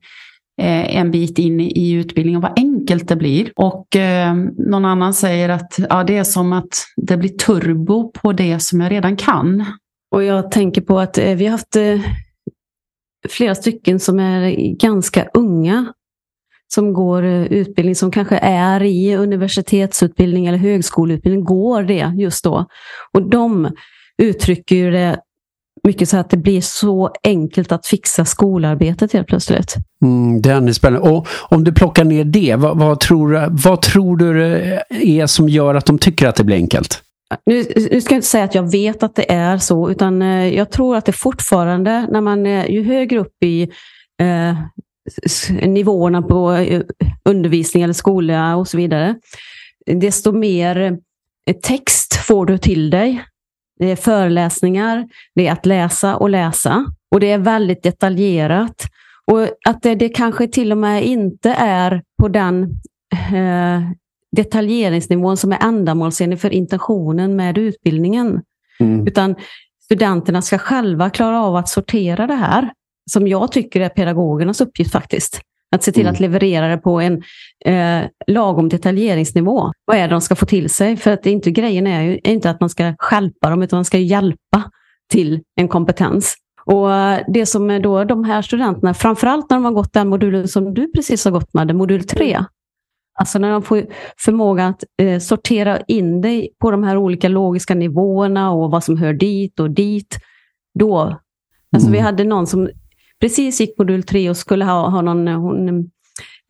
[0.61, 3.51] Eh, en bit in i utbildningen, vad enkelt det blir.
[3.55, 8.33] Och eh, någon annan säger att ja, det är som att det blir turbo på
[8.33, 9.65] det som jag redan kan.
[10.11, 11.99] Och jag tänker på att eh, vi har haft eh,
[13.29, 15.93] flera stycken som är ganska unga
[16.67, 22.65] som går eh, utbildning, som kanske är i universitetsutbildning eller högskoleutbildning, går det just då.
[23.13, 23.71] Och de
[24.17, 25.19] uttrycker det
[25.85, 29.75] mycket så att det blir så enkelt att fixa skolarbetet helt plötsligt.
[30.01, 31.09] Mm, den är spännande.
[31.09, 35.49] Och om du plockar ner det, vad, vad, tror, vad tror du det är som
[35.49, 37.01] gör att de tycker att det blir enkelt?
[37.45, 40.55] Nu, nu ska jag inte säga att jag vet att det är så, utan eh,
[40.55, 43.61] jag tror att det fortfarande, när man är ju högre upp i
[44.21, 44.55] eh,
[45.67, 46.81] nivåerna på eh,
[47.29, 49.15] undervisning eller skola och så vidare,
[49.85, 50.97] desto mer
[51.63, 53.23] text får du till dig.
[53.79, 58.85] Det är föreläsningar, det är att läsa och läsa och det är väldigt detaljerat.
[59.31, 62.63] Och att det, det kanske till och med inte är på den
[63.33, 63.81] eh,
[64.35, 68.41] detaljeringsnivån som är ändamålsenlig för intentionen med utbildningen.
[68.79, 69.07] Mm.
[69.07, 69.35] Utan
[69.83, 72.71] studenterna ska själva klara av att sortera det här,
[73.11, 75.41] som jag tycker är pedagogernas uppgift faktiskt.
[75.75, 76.13] Att se till mm.
[76.13, 77.23] att leverera det på en
[77.65, 79.71] eh, lagom detaljeringsnivå.
[79.85, 80.97] Vad är det de ska få till sig?
[80.97, 83.77] För att det inte, grejen är ju är inte att man ska skälpa dem, utan
[83.77, 84.71] man ska hjälpa
[85.09, 86.35] till en kompetens.
[86.65, 86.89] Och
[87.27, 90.73] det som är då de här studenterna, framförallt när de har gått den modulen som
[90.73, 92.45] du precis har gått med, modul 3.
[93.19, 93.85] Alltså när de får
[94.17, 98.97] förmåga att eh, sortera in det på de här olika logiska nivåerna och vad som
[98.97, 100.17] hör dit och dit.
[100.79, 100.99] Då,
[101.71, 101.91] alltså mm.
[101.91, 102.69] vi hade någon som
[103.25, 105.69] precis gick modul 3 och skulle ha, ha någon hon,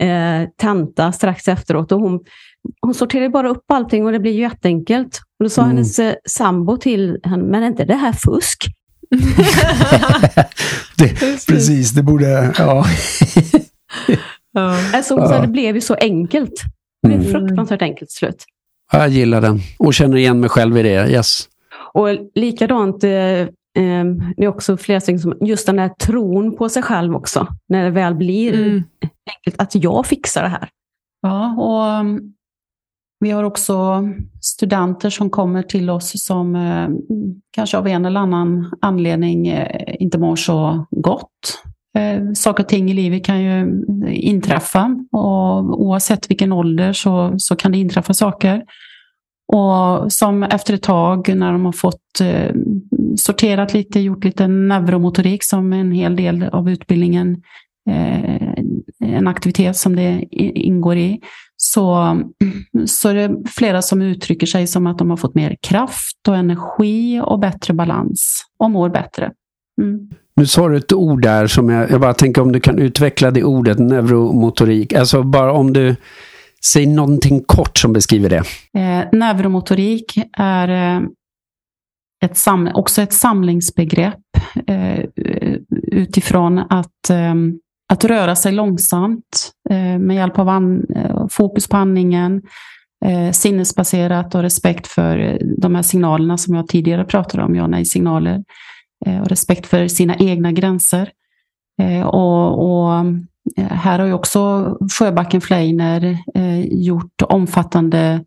[0.04, 1.92] eh, tenta strax efteråt.
[1.92, 2.20] Och hon
[2.82, 5.22] hon sorterar bara upp allting och det blir ju jätteenkelt.
[5.40, 5.76] Och då sa Mm.
[5.76, 8.66] hennes eh, sambo till henne, men är inte det här fusk?
[10.98, 12.54] det, precis, det borde...
[12.58, 12.86] Ja.
[14.52, 14.78] Ja.
[14.94, 15.42] Alltså, hon sa, Ja.
[15.42, 16.54] det blev ju så enkelt.
[17.02, 17.32] Det blev Mm.
[17.32, 18.44] fruktansvärt enkelt slut.
[18.92, 21.10] Jag gillar den och känner igen mig själv i det.
[21.12, 21.48] Yes.
[21.94, 23.48] Och likadant, eh, eh,
[24.38, 27.48] det är också flera stycken som, just den där tron på sig själv också.
[27.70, 28.84] När det väl blir Mm.
[29.38, 30.70] enkelt, att jag fixar det här.
[31.22, 32.34] Ja, och um,
[33.20, 34.04] vi har också
[34.42, 36.90] studenter som kommer till oss som eh,
[37.52, 41.62] kanske av en eller annan anledning eh, inte mår så gott.
[41.98, 47.56] Eh, saker och ting i livet kan ju inträffa och oavsett vilken ålder så, så
[47.56, 48.64] kan det inträffa saker.
[49.48, 52.56] Och som efter ett tag när de har fått eh,
[53.18, 57.42] sorterat lite, gjort lite neuromotorik som en hel del av utbildningen,
[57.90, 58.54] eh,
[59.00, 61.20] en aktivitet som det ingår i,
[61.58, 62.18] så,
[62.86, 66.36] så är det flera som uttrycker sig som att de har fått mer kraft och
[66.36, 69.32] energi och bättre balans och mår bättre.
[69.82, 70.10] Mm.
[70.36, 73.32] Nu sa du ett ord där som jag, jag bara tänker om du kan utveckla
[73.32, 74.94] det ordet, neuromotorik.
[74.94, 75.96] Alltså bara om du
[76.74, 78.44] Säg någonting kort som beskriver det.
[78.80, 81.02] Eh, neuromotorik är eh,
[82.26, 84.20] ett sam också ett samlingsbegrepp
[84.68, 85.06] eh,
[85.92, 87.36] utifrån att, eh,
[87.94, 92.42] att röra sig långsamt eh, med hjälp av an, eh, fokus på andningen,
[93.06, 97.68] eh, sinnesbaserat och respekt för eh, de här signalerna som jag tidigare pratade om, ja
[97.68, 98.44] nej-signaler,
[99.06, 101.12] eh, och respekt för sina egna gränser.
[101.82, 103.06] Eh, och, och
[103.58, 108.24] här har ju också Sjöbacken Fleiner eh, gjort omfattande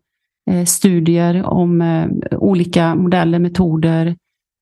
[0.51, 2.07] eh, studier om eh,
[2.37, 4.15] olika modeller, metoder,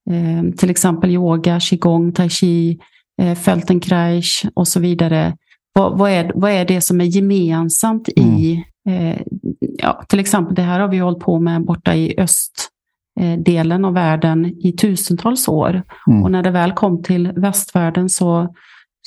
[0.10, 2.80] eh, till exempel yoga, qigong, tai chi,
[3.22, 5.38] eh, Feldenkrais och så vidare.
[5.74, 9.22] Vad, vad, är, vad är det som är gemensamt i, eh,
[9.60, 14.46] ja, till exempel det här har vi hållit på med borta i östdelen av världen
[14.46, 15.84] i tusentals år.
[16.08, 16.24] Mm.
[16.24, 18.54] Och när det väl kom till västvärlden så,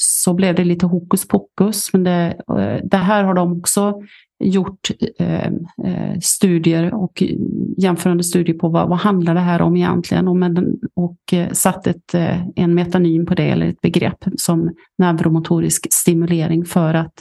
[0.02, 1.92] så blev det lite hokus pokus.
[1.92, 3.94] Men det, eh, det här har de också
[4.40, 5.46] gjort eh,
[5.84, 7.22] eh, studier och
[7.76, 11.86] jämförande studier på vad, vad handlar det här om egentligen och, med och eh, satt
[11.86, 17.14] ett, eh, en metanym på det eller ett begrepp som neuromotorisk stimulering för att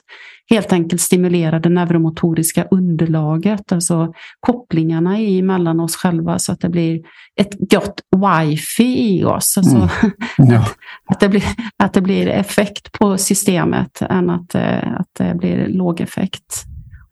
[0.49, 7.01] helt enkelt stimulera det neuromotoriska underlaget, alltså kopplingarna emellan oss själva så att det blir
[7.39, 9.57] ett gott wifi i oss.
[9.57, 9.89] Alltså, Mm.
[10.37, 10.65] Ja.
[11.05, 11.43] att, det blir,
[11.77, 16.68] att det blir effekt på systemet än att, att det blir låg effekt.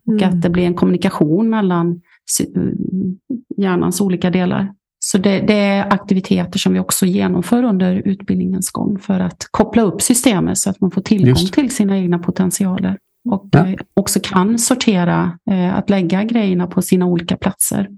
[0.08, 0.28] Och Mm.
[0.28, 2.00] att det blir en kommunikation mellan
[3.56, 4.72] hjärnans olika delar.
[5.00, 9.82] Så det, det är aktiviteter som vi också genomför under utbildningens gång för att koppla
[9.82, 11.52] upp systemet så att man får tillgång Just.
[11.54, 12.98] till sina egna potentialer.
[13.30, 13.66] Och Ja.
[13.66, 17.88] eh, också kan sortera, eh, att lägga grejerna på sina olika platser.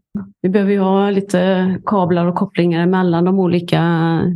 [0.43, 3.81] Vi behöver ju ha lite kablar och kopplingar mellan de olika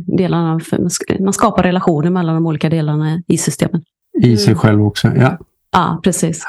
[0.07, 0.59] delarna.
[0.59, 3.81] För man sk- man skapar relationer mellan de olika delarna i systemet.
[4.23, 5.07] I sig själv också.
[5.15, 5.37] Ja.
[5.71, 6.43] Ja, precis.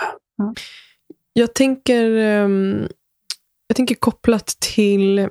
[1.39, 2.89] Jag tänker, ehm,
[3.69, 5.29] jag tänker kopplat till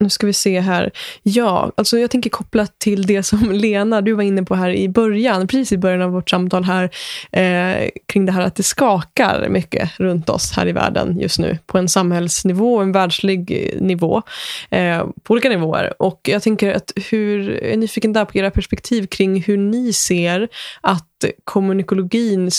[0.00, 0.90] nu ska vi se här.
[1.22, 4.88] Ja, alltså jag tänker kopplat till det som Lena, du var inne på här i
[4.88, 6.90] början, precis i början av vårt samtal här,
[7.32, 11.58] eh, kring det här att det skakar mycket runt oss här i världen just nu,
[11.66, 14.22] på en samhällsnivå, en världslig eh, nivå,
[14.70, 16.02] eh, på olika nivåer.
[16.02, 19.92] Och jag tänker att hur, jag är nyfiken där på era perspektiv kring hur ni
[19.92, 20.48] ser
[20.80, 22.50] att kommunikologin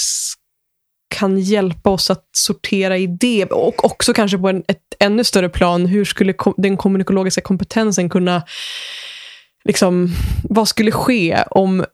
[1.12, 5.50] kan hjälpa oss att sortera i det och också kanske på en, ett ännu större
[5.50, 8.44] plan, hur skulle kom, den kommunikologiska kompetensen kunna,
[9.66, 10.10] liksom,
[10.44, 11.86] vad skulle ske om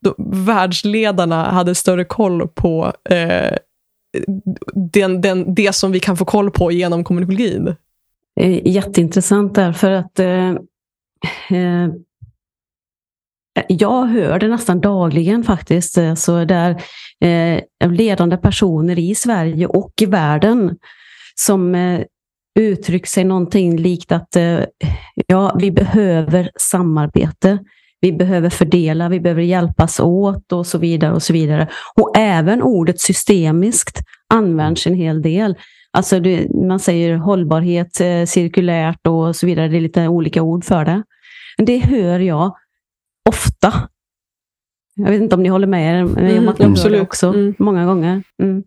[0.00, 3.56] då, världsledarna hade större koll på eh,
[4.92, 7.74] den, den, det som vi kan få koll på genom kommunikologin?
[8.64, 10.50] Jätteintressant där för att eh,
[11.58, 11.88] eh,
[13.68, 15.98] jag hör det nästan dagligen faktiskt.
[15.98, 16.82] Eh, så där
[17.24, 20.76] eh, ledande personer i Sverige och i världen
[21.34, 22.00] som eh,
[22.58, 24.60] uttrycker sig någonting likt att eh,
[25.26, 27.58] ja, vi behöver samarbete.
[28.00, 31.12] Vi behöver fördela, vi behöver hjälpas åt och så vidare.
[31.12, 31.68] Och så vidare.
[31.96, 33.98] Och även ordet systemiskt
[34.34, 35.56] används en hel del.
[35.92, 39.68] Alltså det, man säger hållbarhet, eh, cirkulärt och så vidare.
[39.68, 41.02] Det är lite olika ord för det.
[41.56, 42.54] Men det hör jag
[43.28, 43.72] ofta.
[44.94, 47.02] Jag vet inte om ni håller med men Mm, jag hör det absolut.
[47.02, 47.54] också Mm.
[47.58, 48.22] många gånger.
[48.42, 48.62] Mm.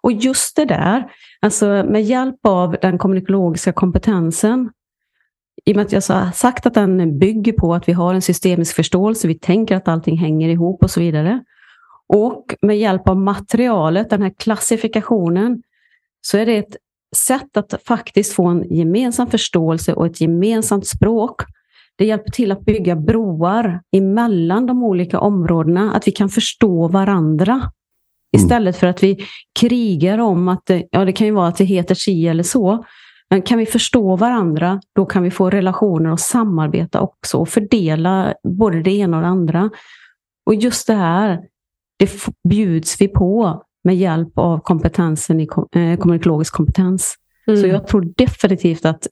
[0.00, 4.70] Och just det där, alltså med hjälp av den kommunikologiska kompetensen,
[5.64, 8.22] i och med att jag har sagt att den bygger på att vi har en
[8.22, 11.44] systemisk förståelse, vi tänker att allting hänger ihop och så vidare.
[12.06, 15.62] Och med hjälp av materialet, den här klassifikationen,
[16.20, 16.76] så är det ett
[17.16, 21.42] sätt att faktiskt få en gemensam förståelse och ett gemensamt språk.
[21.98, 27.70] Det hjälper till att bygga broar emellan de olika områdena, att vi kan förstå varandra.
[28.36, 29.18] Istället för att vi
[29.60, 32.84] krigar om att det, ja, det kan ju vara att det heter si eller så.
[33.30, 38.34] Men kan vi förstå varandra, då kan vi få relationer och samarbeta också och fördela
[38.58, 39.70] både det ena och det andra.
[40.46, 41.40] Och just det här,
[41.98, 42.10] det
[42.48, 47.14] bjuds vi på med hjälp av kompetensen i eh, kommunikologisk kompetens.
[47.46, 47.60] Mm.
[47.60, 49.06] Så jag tror definitivt att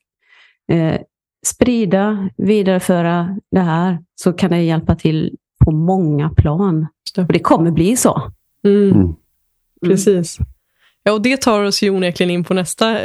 [0.72, 1.00] eh,
[1.46, 6.86] sprida, vidareföra det här, så kan det hjälpa till på många plan.
[7.16, 8.32] Och det kommer bli så.
[8.66, 8.90] Mm.
[8.90, 9.14] Mm.
[9.86, 10.38] Precis.
[11.02, 12.98] Ja, och det tar oss ju onekligen in på nästa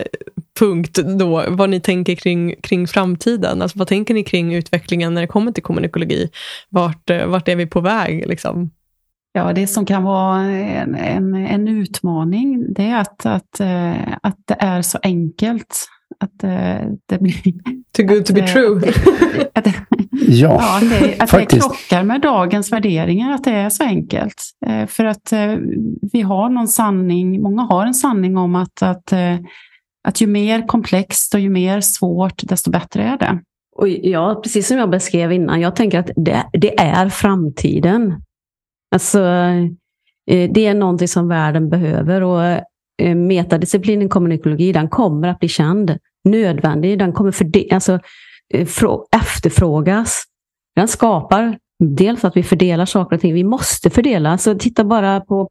[0.60, 3.62] punkt då, vad ni tänker kring, kring framtiden.
[3.62, 6.30] Alltså, vad tänker ni kring utvecklingen när det kommer till kommunikologi?
[6.70, 8.28] Vart, eh, vart är vi på väg?
[8.28, 8.72] Liksom?
[9.32, 14.38] Ja, det som kan vara en, en, en utmaning, det är att, att, eh, att
[14.46, 15.88] det är så enkelt.
[16.20, 17.34] Att eh, det blir...
[17.92, 18.78] Too good to be true.
[19.54, 19.76] Att, att,
[20.12, 21.62] ja, ja det, att faktiskt.
[21.62, 24.44] det krockar med dagens värderingar, att det är så enkelt.
[24.88, 25.34] För att
[26.12, 29.14] vi har någon sanning, många har en sanning om att, att
[30.08, 33.40] att ju mer komplext och ju mer svårt, desto bättre är det.
[33.76, 38.22] Och ja, precis som jag beskrev innan, jag tänker att det, det är framtiden.
[38.96, 39.20] Alltså,
[40.32, 42.62] eh, det är någonting som världen behöver och eh,
[43.16, 48.00] metadisciplinen kommunikologi, den kommer att bli känd, nödvändig, den kommer för, alltså,
[48.54, 48.68] eh,
[49.22, 50.24] efterfrågas.
[50.76, 53.34] Den skapar dels att vi fördelar saker och ting.
[53.34, 54.32] Vi måste fördela.
[54.32, 55.50] Alltså, titta bara på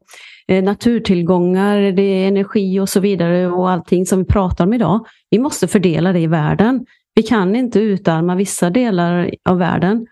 [0.51, 5.05] Eh, naturtillgångar, det är energi och så vidare och allting som vi pratar om idag.
[5.29, 6.85] Vi måste fördela det i världen.
[7.15, 10.07] Vi kan inte utarma vissa delar av världen.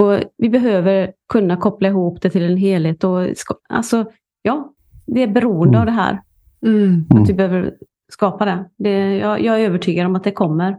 [0.00, 3.04] Och Vi behöver kunna koppla ihop det till en helhet.
[3.04, 3.20] Och,
[3.68, 4.04] alltså,
[4.42, 4.72] ja,
[5.06, 5.80] vi är beroende mm.
[5.80, 6.20] av det här.
[6.64, 7.06] Mm.
[7.10, 7.74] Att vi behöver
[8.12, 8.64] skapa det.
[8.78, 10.76] det jag, jag är övertygad om att det kommer.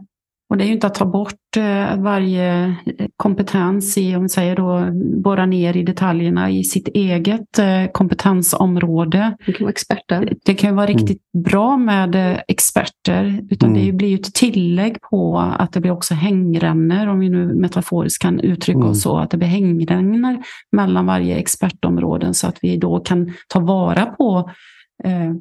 [0.48, 4.28] Och det är ju inte att ta bort eh, varje eh, kompetens i, om vi
[4.28, 4.90] säger då,
[5.22, 9.36] borra ner i detaljerna i sitt eget eh, kompetensområde.
[9.46, 10.32] Det kan vara experter.
[10.44, 10.98] Det kan vara mm.
[10.98, 11.42] riktigt mm.
[11.42, 13.86] bra med experter, utan mm.
[13.86, 18.22] det blir ju ett tillägg på att det blir också hängrännor, om vi nu metaforiskt
[18.22, 18.90] kan uttrycka mm.
[18.90, 23.60] oss så, att det blir hängrännor mellan varje expertområden så att vi då kan ta
[23.60, 24.52] vara på eh,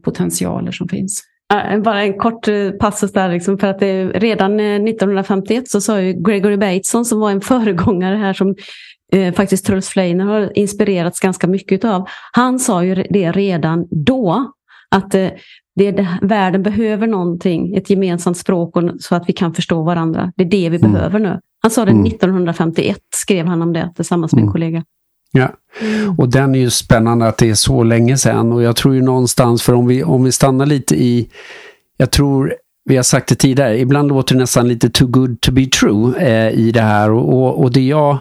[0.04, 1.24] potentialer som finns.
[1.84, 6.02] Bara en kort eh, passus där, liksom, för att det, redan 1951 eh, så sa
[6.02, 8.56] ju Gregory Bateson som var en föregångare här som
[9.14, 12.08] eh, faktiskt Truls Fleiner har inspirerats ganska mycket av.
[12.32, 14.52] Han sa ju det redan då,
[14.92, 15.30] att eh,
[15.76, 20.32] det, det, världen behöver någonting, ett gemensamt språk och, så att vi kan förstå varandra.
[20.36, 20.92] Det är det vi mm.
[20.92, 21.40] behöver nu.
[21.62, 22.06] Han sa det mm.
[22.06, 24.52] 1951, skrev han om det tillsammans med en mm.
[24.52, 24.84] kollega.
[25.38, 26.20] Ja, mm.
[26.20, 29.02] och den är ju spännande att det är så länge sedan och jag tror ju
[29.02, 31.30] någonstans, för om vi, om vi stannar lite i,
[31.98, 32.54] jag tror
[32.86, 36.14] vi har sagt det tidigare, ibland låter det nästan lite too good to be true
[36.20, 37.12] eh, i det här.
[37.12, 38.18] Och, och, och, det jag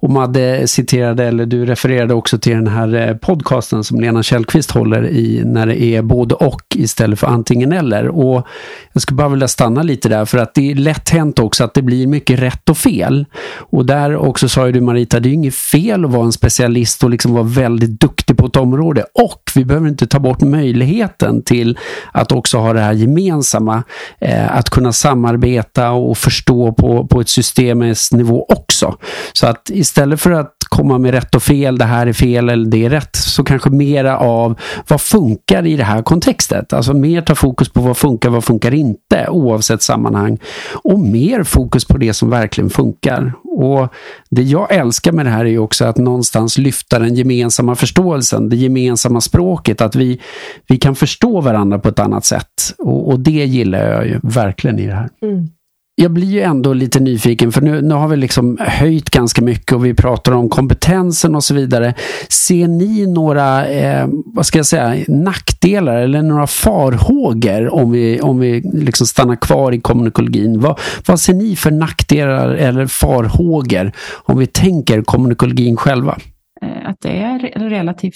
[0.00, 4.70] och Madde citerade, eller du refererade också till den här eh, podcasten som Lena Källqvist
[4.70, 8.08] håller i när det är både och istället för antingen eller.
[8.08, 8.46] Och
[8.92, 11.74] jag skulle bara vilja stanna lite där för att det är lätt hänt också att
[11.74, 13.26] det blir mycket rätt och fel.
[13.56, 17.04] Och där också sa ju du Marita, det är inget fel att vara en specialist
[17.04, 19.04] och liksom vara väldigt duktig på ett område.
[19.14, 21.78] Och vi behöver inte ta bort möjligheten till
[22.12, 23.82] att också ha det här gemensamma,
[24.20, 28.96] eh, att kunna samarbeta och förstå på, på ett systemets nivå också.
[29.32, 32.48] Så att istället Istället för att komma med rätt och fel, det här är fel
[32.48, 36.72] eller det är rätt, så kanske mera av vad funkar i det här kontextet?
[36.72, 40.38] Alltså mer ta fokus på vad funkar, vad funkar inte oavsett sammanhang
[40.84, 43.32] och mer fokus på det som verkligen funkar.
[43.44, 43.88] Och
[44.30, 48.56] Det jag älskar med det här är också att någonstans lyfta den gemensamma förståelsen, det
[48.56, 50.20] gemensamma språket, att vi,
[50.68, 52.74] vi kan förstå varandra på ett annat sätt.
[52.78, 55.08] Och, och det gillar jag ju verkligen i det här.
[55.22, 55.48] Mm
[55.96, 59.72] jag blir ju ändå lite nyfiken för nu, nu har vi liksom höjt ganska mycket
[59.72, 61.94] och vi pratar om kompetensen och så vidare.
[62.28, 68.38] Ser ni några, eh, vad ska jag säga, nackdelar eller några farhågor om vi, om
[68.38, 70.60] vi liksom stannar kvar i kommunikologin?
[70.60, 73.92] Vad, vad ser ni för nackdelar eller farhågor
[74.24, 76.18] om vi tänker kommunikologin själva?
[76.62, 77.38] Eh, att det är
[77.68, 78.14] relativt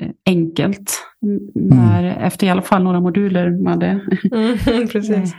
[0.00, 1.02] eh, enkelt.
[1.54, 2.22] När, mm.
[2.22, 4.00] Efter i alla fall några moduler, Madde.
[4.32, 5.34] Mm, precis.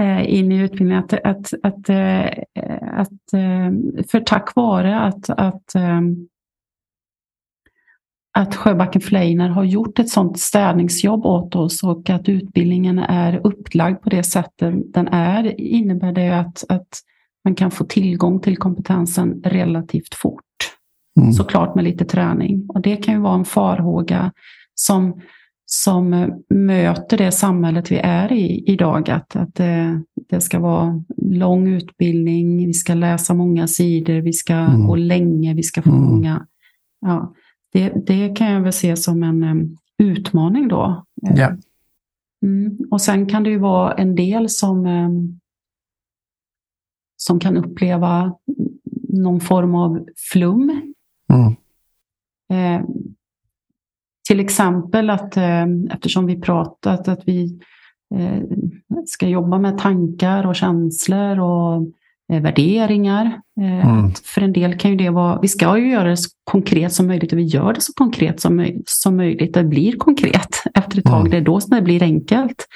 [0.00, 1.04] Eh, in i utbildningen.
[1.04, 2.26] Att, att, att, eh,
[2.92, 3.70] att, eh,
[4.10, 5.74] för tack vare att, att,
[8.38, 14.02] att Sjöbacken Fleiner har gjort ett sådant städningsjobb åt oss och att utbildningen är upplagd
[14.02, 16.88] på det sättet den är innebär det att, att
[17.44, 20.42] man kan få tillgång till kompetensen relativt fort.
[21.20, 21.32] Mm.
[21.32, 22.66] Såklart med lite träning.
[22.68, 24.32] Och det kan ju vara en farhåga
[24.74, 25.20] som
[25.82, 29.10] som möter det samhället vi är i idag.
[29.10, 34.54] Att, att det, det ska vara lång utbildning, vi ska läsa många sidor, vi ska
[34.54, 34.86] mm.
[34.86, 36.02] gå länge, vi ska få mm.
[36.02, 36.46] många...
[37.00, 37.34] Ja,
[37.72, 41.04] det, det kan jag väl se som en um, utmaning då.
[41.14, 41.56] Ja.
[42.42, 42.78] Mm.
[42.90, 45.40] Och sen kan det ju vara en del som, um,
[47.16, 48.34] som kan uppleva
[49.08, 50.92] någon form av flum.
[51.32, 51.54] Mm.
[52.50, 52.86] Eh,
[54.26, 57.60] till exempel att eh, eftersom vi pratat att vi
[58.14, 58.42] eh,
[59.06, 61.82] ska jobba med tankar och känslor och
[62.32, 63.40] eh, värderingar.
[63.60, 64.10] Mm.
[64.24, 67.06] För en del kan ju det vara, vi ska ju göra det så konkret som
[67.06, 69.54] möjligt och vi gör det så konkret som, som möjligt.
[69.54, 71.30] Det blir konkret efter ett tag, mm.
[71.30, 72.66] det är då som det blir enkelt.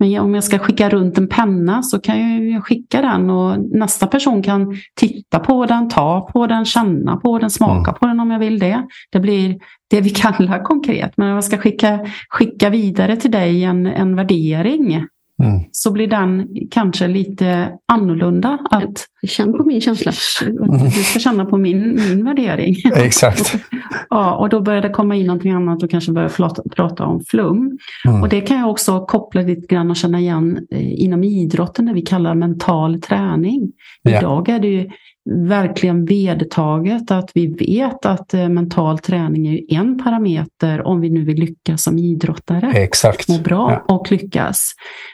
[0.00, 4.06] Men om jag ska skicka runt en penna så kan jag skicka den och nästa
[4.06, 7.94] person kan titta på den, ta på den, känna på den, smaka mm.
[8.00, 8.86] på den om jag vill det.
[9.10, 9.58] Det blir
[9.90, 11.12] det vi kallar konkret.
[11.16, 11.98] Men om jag ska skicka,
[12.28, 15.06] skicka vidare till dig en, en värdering
[15.40, 15.60] Mm.
[15.72, 18.58] så blir den kanske lite annorlunda.
[18.70, 20.12] Att, Känn på min känsla.
[20.96, 22.76] Du ska känna på min, min värdering.
[22.96, 23.54] Exakt.
[24.10, 27.24] ja, och då börjar det komma in någonting annat och kanske börja prata, prata om
[27.28, 27.78] flum.
[28.08, 28.22] Mm.
[28.22, 31.92] Och det kan jag också koppla lite grann och känna igen eh, inom idrotten, det
[31.92, 33.72] vi kallar mental träning.
[34.02, 34.18] Ja.
[34.18, 34.90] Idag är det ju
[35.30, 41.24] verkligen vedertaget att vi vet att eh, mental träning är en parameter om vi nu
[41.24, 42.70] vill lyckas som idrottare.
[42.70, 43.28] Exakt.
[43.28, 43.94] Må bra ja.
[43.94, 44.72] och lyckas.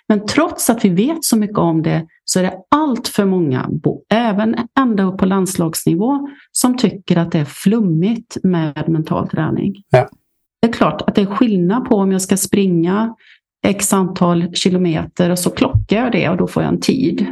[0.09, 3.71] Men trots att vi vet så mycket om det så är det allt för många,
[4.15, 9.75] även ända upp på landslagsnivå, som tycker att det är flummigt med mental träning.
[9.91, 10.09] Ja.
[10.63, 13.15] Det är klart att det är skillnad på om jag ska springa
[13.67, 17.27] x antal kilometer och så klockar jag det och då får jag en tid.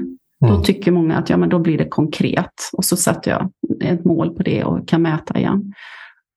[0.44, 0.56] Mm.
[0.56, 3.50] Då tycker många att ja, men då blir det konkret och så sätter jag
[3.92, 5.72] ett mål på det och kan mäta igen.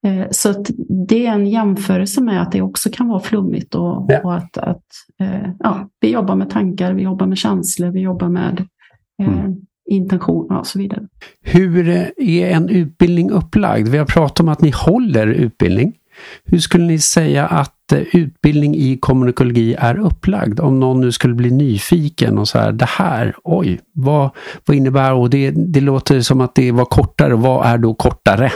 [0.05, 0.63] Eh, så
[1.07, 4.19] det är en jämförelse med att det också kan vara flummigt och, ja.
[4.23, 4.85] och att, att
[5.21, 8.67] eh, ja, vi jobbar med tankar, vi jobbar med känslor, vi jobbar med
[9.21, 9.55] eh, mm.
[9.89, 11.07] intention och så vidare.
[11.41, 11.87] Hur
[12.17, 13.87] är en utbildning upplagd?
[13.87, 15.93] Vi har pratat om att ni håller utbildning.
[16.43, 20.59] Hur skulle ni säga att eh, utbildning i kommunikologi är upplagd?
[20.59, 24.30] Om någon nu skulle bli nyfiken och så här, det här, oj, vad,
[24.65, 25.51] vad innebär och det?
[25.51, 27.36] Det låter som att det var kortare.
[27.36, 28.51] Vad är då kortare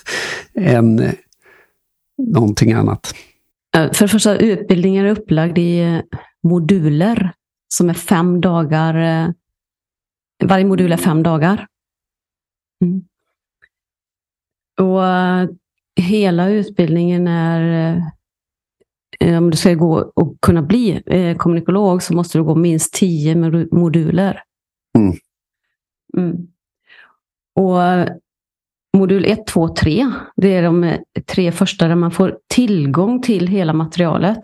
[0.54, 1.12] än eh,
[2.18, 3.14] någonting annat?
[3.76, 6.02] Eh, för det första, utbildningen är upplagd i
[6.42, 7.32] moduler
[7.68, 9.34] som är fem dagar.
[10.44, 11.66] Varje modul är fem dagar.
[12.84, 13.02] Mm.
[14.80, 15.02] Och
[15.96, 17.92] hela utbildningen är
[19.20, 22.94] eh, om du ska gå och kunna bli eh, kommunikolog så måste du gå minst
[22.94, 23.34] tio
[23.72, 24.42] moduler.
[24.98, 25.16] Mm.
[26.16, 26.46] Mm.
[27.54, 27.80] Och
[28.96, 33.72] modul 1, 2, 3, det är de tre första där man får tillgång till hela
[33.72, 34.40] materialet.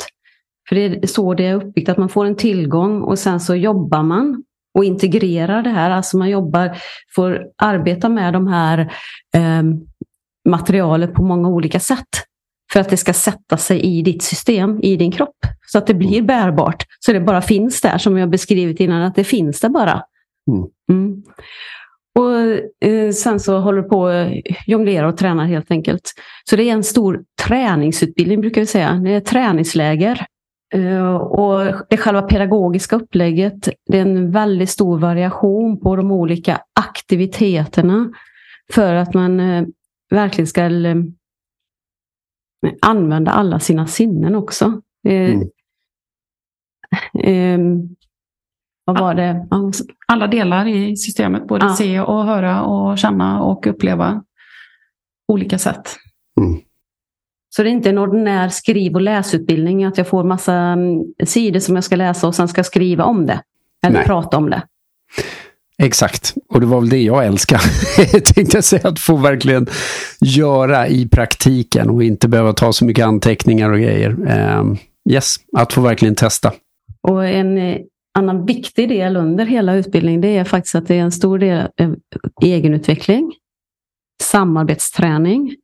[0.68, 3.54] För det är så det är uppbyggt, att man får en tillgång och sen så
[3.54, 4.44] jobbar man
[4.74, 5.90] och integrerar det här.
[5.90, 6.76] Alltså man jobbar,
[7.14, 8.78] får arbeta med de här
[9.34, 9.62] eh,
[10.48, 12.08] materialet på många olika sätt.
[12.72, 15.36] För att det ska sätta sig i ditt system, i din kropp.
[15.66, 16.26] Så att det blir mm.
[16.26, 16.84] bärbart.
[17.00, 20.02] Så det bara finns där, som jag beskrivit innan, att det finns där bara.
[20.50, 20.68] Mm.
[20.90, 21.22] Mm.
[22.18, 24.28] Och eh, Sen så håller på att
[24.66, 26.12] jonglera och tränar helt enkelt.
[26.50, 28.92] Så det är en stor träningsutbildning brukar vi säga.
[28.92, 30.26] Det är träningsläger.
[30.74, 36.60] Uh, och det själva pedagogiska upplägget, det är en väldigt stor variation på de olika
[36.80, 38.10] aktiviteterna.
[38.72, 39.66] För att man uh,
[40.12, 40.96] verkligen ska eh,
[42.80, 44.80] använda alla sina sinnen också.
[45.08, 45.48] Eh, mm.
[47.18, 47.58] Eh,
[48.84, 49.48] vad var det?
[50.06, 51.74] Alla delar i systemet, både ja.
[51.74, 54.24] se och höra och känna och uppleva
[55.28, 55.96] olika sätt.
[56.40, 56.60] Mm.
[57.48, 61.60] Så det är inte en ordinär skriv och läsutbildning, att jag får massa mm, sidor
[61.60, 63.42] som jag ska läsa och sen ska skriva om det.
[63.86, 64.06] Eller Nej.
[64.06, 64.62] prata om det.
[65.82, 67.60] Exakt, och det var väl det jag älskar.
[68.34, 69.66] tänkte jag säga, att få verkligen
[70.20, 74.10] göra i praktiken och inte behöva ta så mycket anteckningar och grejer.
[74.58, 74.78] Um,
[75.10, 76.52] yes, att få verkligen testa.
[77.08, 77.78] Och en eh,
[78.18, 81.68] annan viktig del under hela utbildningen det är faktiskt att det är en stor del
[82.42, 83.34] egenutveckling,
[84.22, 85.56] samarbetsträning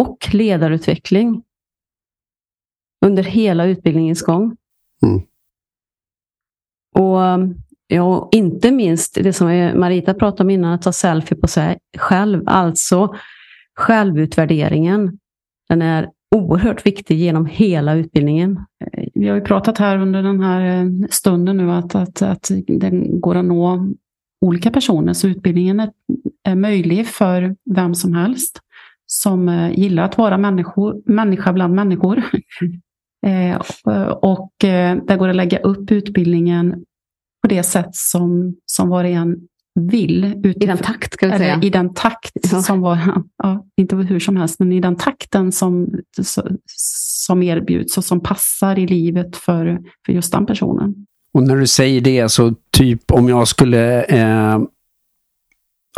[0.00, 1.42] och ledarutveckling
[3.06, 4.56] under hela utbildningens gång.
[5.06, 5.22] Mm.
[6.94, 7.20] Och
[7.92, 12.42] Ja, inte minst det som Marita pratade om innan, att ta selfie på sig själv.
[12.46, 13.14] Alltså
[13.74, 15.18] självutvärderingen.
[15.68, 18.64] Den är oerhört viktig genom hela utbildningen.
[19.14, 23.20] Vi har ju pratat här under den här eh, stunden nu att, att, att den
[23.20, 23.88] går att nå
[24.40, 25.90] olika personer, så utbildningen är,
[26.44, 28.60] är möjlig för vem som helst
[29.06, 32.22] som eh, gillar att vara människor, människa bland människor.
[33.26, 33.56] Eh,
[34.10, 36.84] och eh, där går det att lägga upp utbildningen
[37.42, 39.36] på det sätt som, som var och en
[39.74, 40.24] vill.
[40.60, 41.60] I den takt, ska vi säga.
[41.62, 42.62] I den takt Ja.
[42.62, 42.98] som var,
[43.42, 45.88] ja, inte hur som helst, men i den takten som,
[46.76, 50.94] som erbjuds och som passar i livet för, för just den personen.
[51.34, 54.58] Och när du säger det så typ om jag skulle eh,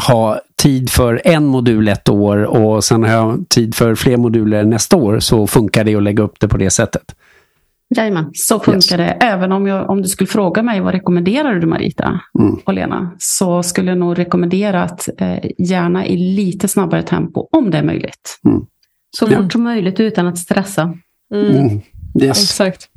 [0.08, 4.64] ha tid för en modul ett år och sen har jag tid för fler moduler
[4.64, 7.14] nästa år så funkar det att lägga upp det på det sättet.
[7.96, 8.30] Jajamän.
[8.32, 8.86] Så funkar Yes.
[8.88, 9.04] det.
[9.26, 12.56] Även om, jag, om du skulle fråga mig vad rekommenderar du Marita Mm.
[12.64, 17.70] och Lena, så skulle jag nog rekommendera att eh, gärna i lite snabbare tempo, om
[17.70, 18.38] det är möjligt.
[19.16, 19.42] Så Ja.
[19.42, 20.82] fort som möjligt utan att stressa.
[21.34, 21.56] Mm.
[21.56, 21.80] Mm.
[22.22, 22.42] Yes.
[22.42, 22.88] Exakt.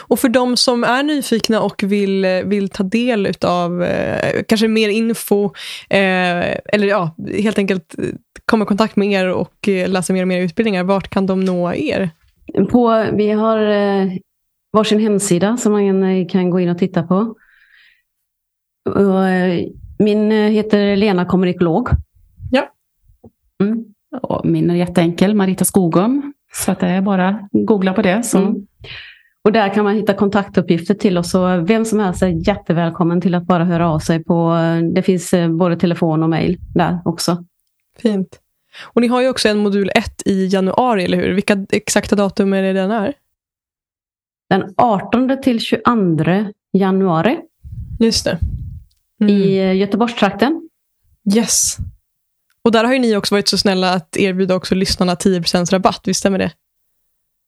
[0.00, 4.88] Och för de som är nyfikna och vill, vill ta del av eh, kanske mer
[4.88, 5.44] info,
[5.90, 8.04] eh, eller ja, helt enkelt eh,
[8.44, 11.44] komma i kontakt med er och eh, läsa mer och mer utbildningar, vart kan de
[11.44, 12.10] nå er?
[12.70, 14.12] På, vi har eh,
[14.72, 17.34] varsin hemsida som man eh, kan gå in och titta på.
[18.90, 19.66] Och, eh,
[19.98, 21.88] min eh, heter Lena Kommunikolog.
[22.50, 22.68] Ja.
[23.62, 23.84] Mm.
[24.22, 26.32] Och min är jätteenkel, Marita Skogum.
[26.52, 28.22] Så att det är bara att googla på det.
[28.22, 28.38] Så.
[28.38, 28.66] Mm.
[29.42, 31.34] Och där kan man hitta kontaktuppgifter till oss.
[31.34, 34.56] Och vem som helst är jättevälkommen till att bara höra av sig på.
[34.94, 37.44] Det finns eh, både telefon och mejl där också.
[37.98, 38.40] Fint.
[38.80, 41.34] Och ni har ju också en modul 1 i januari, eller hur?
[41.34, 43.14] Vilka exakta datum är det den är?
[44.50, 45.82] Den 18 till 22
[46.72, 47.40] januari
[48.00, 48.38] Just det.
[49.20, 49.34] Mm.
[49.34, 50.68] i eh, Göteborgstrakten.
[51.36, 51.76] Yes.
[52.62, 56.00] Och där har ju ni också varit så snälla att erbjuda också lyssnarna 10% rabatt,
[56.04, 56.52] visst stämmer det?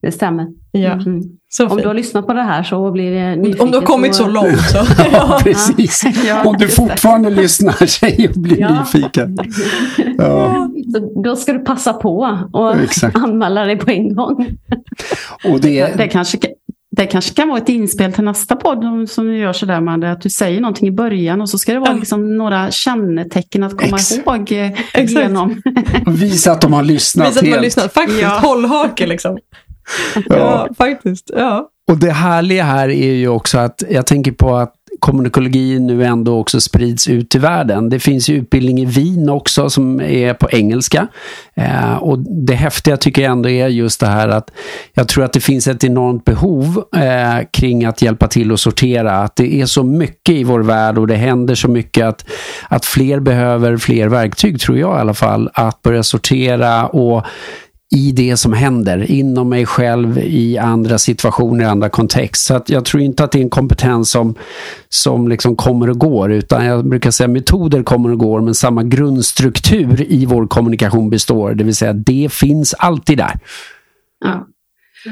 [0.07, 0.47] Det stämmer.
[0.73, 0.93] Ja.
[0.93, 1.23] Mm.
[1.63, 1.83] Om fint.
[1.83, 3.61] du har lyssnat på det här så blir det nyfiket.
[3.61, 4.79] Om du har kommit så långt så.
[5.13, 6.05] Ja, precis.
[6.27, 6.83] Ja, Om du just det.
[6.89, 8.81] fortfarande lyssnar sig och blir Ja.
[8.81, 9.37] nyfiken.
[10.19, 10.69] Ja,
[11.25, 13.17] då ska du passa på och exakt.
[13.17, 14.47] anmäla dig på en gång.
[15.45, 16.39] Och det, Det kanske,
[16.97, 20.13] det kanske kan vara ett inspel till nästa podd om- som du gör sådär Madde,
[20.13, 23.77] att du säger någonting i början och så ska det vara liksom några kännetecken att
[23.77, 25.11] komma ihåg eh, Exakt.
[25.11, 25.63] genom.
[26.07, 27.63] visa att de har lyssnat Visa att man helt.
[27.65, 27.93] lyssnat.
[27.95, 28.29] Faktiskt, Ja.
[28.43, 29.39] hållhake liksom.
[30.15, 30.23] Ja.
[30.29, 31.31] Ja, faktiskt.
[31.37, 31.69] Ja.
[31.89, 36.39] Och det härliga här är ju också att jag tänker på att kommunikologi nu ändå
[36.39, 37.89] också sprids ut i världen.
[37.89, 41.07] Det finns ju utbildning i Wien också som är på engelska.
[41.55, 44.51] Eh, och det häftiga tycker jag ändå är just det här att
[44.95, 49.13] jag tror att det finns ett enormt behov eh, kring att hjälpa till att sortera.
[49.13, 52.25] Att det är så mycket i vår värld och det händer så mycket att,
[52.69, 55.51] att fler behöver fler verktyg tror jag i alla fall.
[55.55, 57.27] Att börja sortera och
[57.95, 62.45] i det som händer inom mig själv, i andra situationer, i andra kontext.
[62.45, 64.35] Så att jag tror inte att det är en kompetens som,
[64.89, 68.83] som liksom kommer och går, utan jag brukar säga metoder kommer och går, men samma
[68.83, 71.55] grundstruktur i vår kommunikation består.
[71.55, 73.39] Det vill säga, det finns alltid där.
[74.25, 74.47] Ja.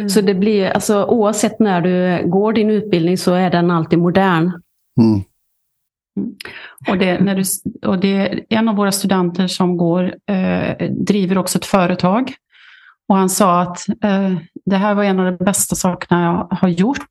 [0.09, 4.53] Så det blir, alltså, oavsett när du går din utbildning så är den alltid modern.
[5.01, 5.23] Mm.
[6.89, 7.43] Och det, när du,
[7.89, 12.35] och det är en av våra studenter som går, eh, driver också ett företag.
[13.09, 14.33] Och han sa att eh,
[14.65, 17.09] det här var en av de bästa sakerna jag har gjort.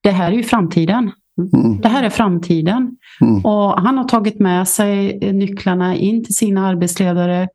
[0.00, 1.10] Det här är ju framtiden.
[1.54, 1.80] Mm.
[1.80, 2.96] Det här är framtiden.
[3.20, 3.44] Mm.
[3.44, 7.48] Och han har tagit med sig nycklarna in till sina arbetsledare,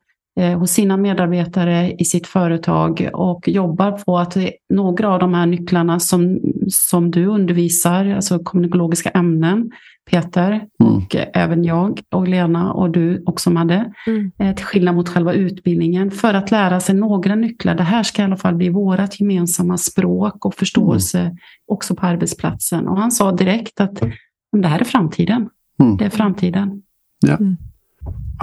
[0.58, 4.36] hos sina medarbetare i sitt företag och jobbar på att
[4.74, 9.70] några av de här nycklarna som, som du undervisar, alltså kommunikologiska ämnen,
[10.10, 10.92] Peter, Mm.
[10.96, 14.32] och eh, även jag och Lena och du också Madde, Mm.
[14.38, 17.74] eh, till skillnad mot själva utbildningen, för att lära sig några nycklar.
[17.74, 22.88] Det här ska i alla fall bli vårt gemensamma språk och förståelse också på arbetsplatsen.
[22.88, 24.02] Och han sa direkt att
[24.52, 25.48] "Men det här är framtiden.
[25.82, 25.96] Mm.
[25.96, 26.82] Det är framtiden.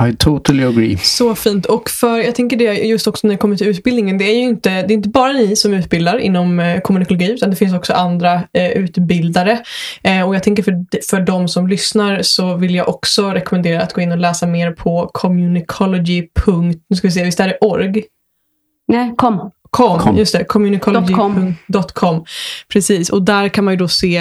[0.10, 0.98] I totally agree.
[0.98, 1.66] Så fint.
[1.66, 4.18] Och för, jag tänker det just också när det kommer till utbildningen.
[4.18, 7.50] Det är ju inte, det är inte bara ni som utbildar inom eh, kommunikologi, utan
[7.50, 9.60] det finns också andra eh, utbildare.
[10.04, 13.94] Eh, och jag tänker för, för de som lyssnar så vill jag också rekommendera att
[13.94, 16.28] gå in och läsa mer på communicology.
[16.88, 18.04] Nu ska vi se, visst är det org?
[18.88, 19.52] Nej, kom.
[19.70, 20.18] Com, Com.
[20.18, 20.44] just det.
[20.44, 21.56] Communicology.com.
[21.94, 22.26] .com.
[22.74, 24.14] Precis, och där kan man ju då se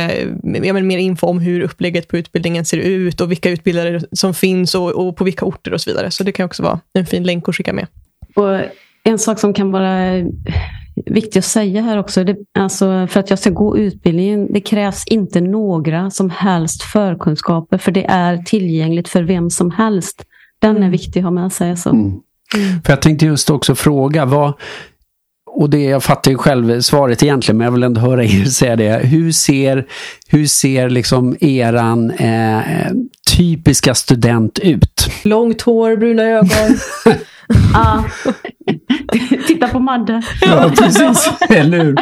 [0.64, 4.34] ja, men mer info om hur upplägget på utbildningen ser ut och vilka utbildare som
[4.34, 6.10] finns och, och på vilka orter och så vidare.
[6.10, 7.86] Så det kan också vara en fin länk att skicka med.
[8.34, 8.60] Och
[9.04, 10.22] en sak som kan vara
[11.06, 15.06] viktig att säga här också, det, alltså för att jag ska gå utbildningen, det krävs
[15.06, 20.24] inte några som helst förkunskaper, för det är tillgängligt för vem som helst.
[20.58, 20.90] Den är Mm.
[20.90, 21.70] viktig att ha med sig.
[21.70, 21.90] Alltså.
[21.90, 22.12] Mm.
[22.84, 24.52] För jag tänkte just också fråga, vad,
[25.56, 28.76] och det, jag fattar ju själv svaret egentligen, men jag vill ändå höra er säga
[28.76, 29.00] det.
[29.06, 29.86] Hur ser,
[30.28, 32.60] hur ser liksom eran eh,
[33.36, 35.10] typiska student ut?
[35.22, 36.76] Långt hår, bruna ögon.
[37.72, 38.04] Ja.
[39.46, 40.22] Titta på Madde.
[40.40, 41.30] Ja, precis.
[41.48, 41.96] Eller hur?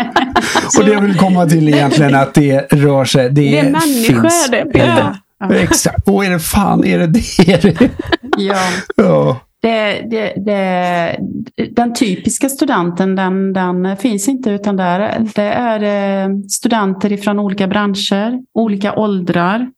[0.78, 3.24] Och det jag vill komma till egentligen att det rör sig...
[3.31, 5.16] Det, Det är människor finns, det, Peter.
[5.52, 6.09] Exakt.
[6.09, 7.90] Och är det fan, är det det?
[8.36, 8.59] Ja.
[8.97, 9.40] Ja.
[9.65, 11.19] Det, det, det,
[11.70, 15.82] den typiska studenten den, den finns inte utan där, det är
[16.24, 19.70] eh, studenter ifrån olika branscher, olika åldrar,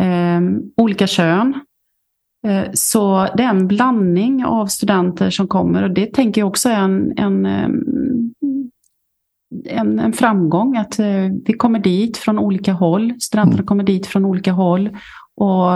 [0.00, 0.40] eh,
[0.76, 1.54] olika kön.
[2.46, 6.68] Eh, så det är en blandning av studenter som kommer och det tänker jag också
[6.68, 7.68] är en, en, eh,
[9.68, 13.14] en, en framgång att eh, vi kommer dit från olika håll.
[13.20, 13.66] Studenterna Mm.
[13.66, 14.90] kommer dit från olika håll.
[15.36, 15.70] Och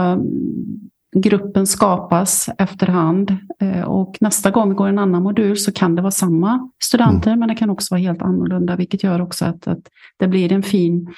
[1.15, 3.37] gruppen skapas efterhand.
[3.61, 7.37] Eh, Och nästa gång vi går en annan modul så kan det vara samma studenter
[7.37, 9.89] men det kan också vara helt annorlunda vilket gör också att, att
[10.19, 11.15] det blir en fin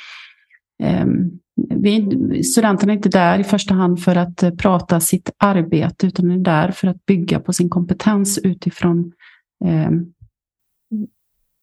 [0.82, 1.30] ehm,
[1.70, 6.30] vi, studenterna är inte där i första hand för att eh, prata sitt arbete utan
[6.30, 9.12] är där för att bygga på sin kompetens utifrån
[9.64, 10.06] ehm,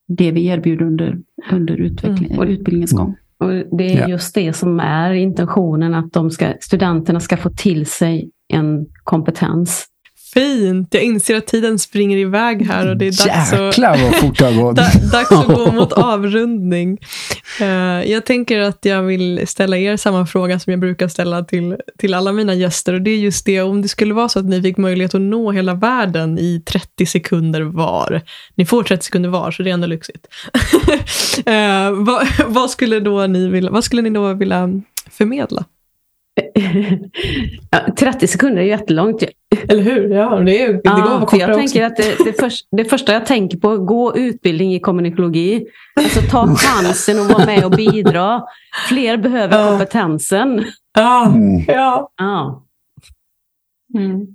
[0.07, 1.19] det vi erbjuder under,
[1.51, 2.49] under utveckling, Mm.
[2.49, 3.15] utbildningens gång.
[3.43, 4.07] Och det är Ja.
[4.07, 9.85] just det som är intentionen, att de ska, studenterna ska få till sig en kompetens.
[10.33, 10.93] Fint!
[10.93, 14.39] Jag inser att tiden springer iväg här och det är dags att, Jäklar vad fort
[14.39, 14.75] det har gått.
[14.75, 16.97] da, dags att gå mot avrundning.
[17.61, 17.67] Eh,
[18.11, 22.13] jag tänker att jag vill ställa er samma fråga som jag brukar ställa till, till
[22.13, 22.93] alla mina gäster.
[22.93, 25.21] Och det är just det, om det skulle vara så att ni fick möjlighet att
[25.21, 28.21] nå hela världen i 30 sekunder var.
[28.55, 30.27] Ni får 30 sekunder var, så det är ändå lyxigt.
[31.45, 34.69] Eh, vad, vad, skulle då ni vilja, vad skulle ni då vilja
[35.11, 35.65] förmedla?
[37.71, 39.23] Ja, 30 sekunder är jättelångt.
[39.69, 40.09] Eller hur?
[40.09, 43.25] Ja, det, är, det Ja, för jag tänker att det, det, förs- det första jag
[43.25, 45.65] tänker på, gå utbildning i kommunikologi.
[45.95, 48.43] Alltså ta chansen att vara med och bidra.
[48.89, 49.69] Fler behöver Ja.
[49.69, 50.63] kompetensen.
[50.95, 51.63] Ja, Mm.
[51.67, 52.11] ja.
[52.17, 52.63] Ja.
[53.97, 54.27] Mm.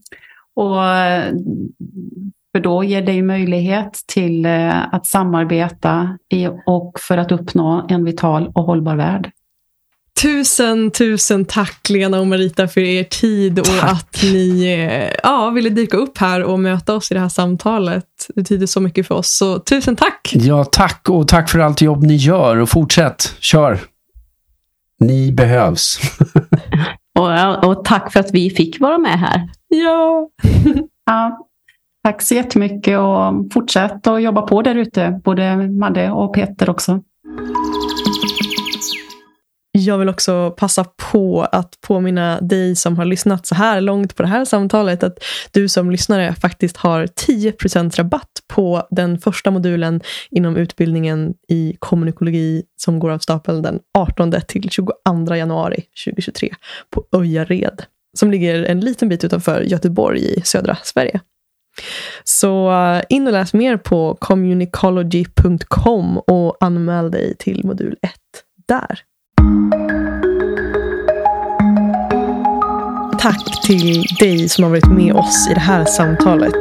[0.56, 1.32] Och, eh,
[2.56, 7.86] för då ger det ju möjlighet till eh, att samarbeta i, och för att uppnå
[7.88, 9.30] en vital och hållbar värld.
[10.22, 13.92] Tusen, tusen tack Lena och Marita för er tid och Tack.
[13.92, 18.04] att ni eh, ja, ville dyka upp här och möta oss i det här samtalet.
[18.28, 20.30] Det betyder så mycket för oss, så tusen tack!
[20.34, 23.34] Ja, tack och tack för allt jobb ni gör och fortsätt.
[23.40, 23.78] Kör.
[25.00, 26.00] Ni behövs.
[27.18, 29.48] Och, och tack för att vi fick vara med här.
[29.68, 30.28] Ja.
[31.06, 31.48] Ja,
[32.04, 37.02] tack så jättemycket och fortsätt att jobba på där ute, både Madde och Peter också.
[39.78, 44.22] Jag vill också passa på att påminna dig som har lyssnat så här långt på
[44.22, 50.00] det här samtalet att du som lyssnare faktiskt har 10% rabatt på den första modulen
[50.30, 54.92] inom utbildningen i kommunikologi som går av stapeln den 18 till 22
[55.34, 56.54] januari 2023
[56.90, 57.82] på Öjared
[58.18, 61.20] som ligger en liten bit utanför Göteborg i södra Sverige.
[62.24, 68.12] Så eh, in och läs mer på communicology.com och anmäl dig till modul 1
[68.68, 69.00] där.
[73.18, 76.54] Tack till dig som har varit med oss i det här samtalet.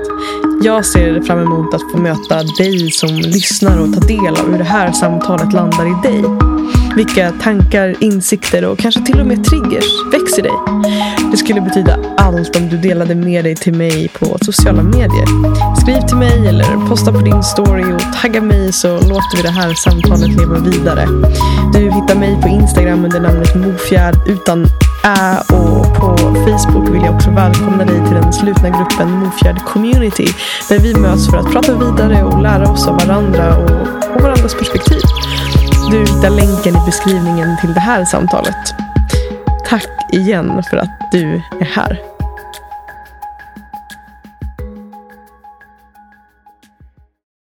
[0.62, 4.58] Jag ser fram emot att få möta dig som lyssnar och ta del av hur
[4.58, 6.57] det här samtalet landar i dig.
[6.98, 10.52] Vilka tankar, insikter och kanske till och med triggers växer dig.
[11.32, 15.26] Det skulle betyda allt om du delade med dig till mig på sociala medier.
[15.82, 19.50] Skriv till mig eller posta på din story och tagga mig så låter vi det
[19.50, 21.08] här samtalet leva vidare.
[21.74, 24.66] Du hittar mig på Instagram under namnet Mofjärd utan
[25.04, 30.28] ä och på Facebook vill jag också välkomna dig till den slutna gruppen Mofjärd Community
[30.70, 34.56] där vi möts för att prata vidare och lära oss av varandra och, och varandras
[34.56, 35.02] perspektiv.
[35.92, 38.74] Du hittar länken i beskrivningen till det här samtalet.
[39.66, 42.17] Tack igen för att du är här.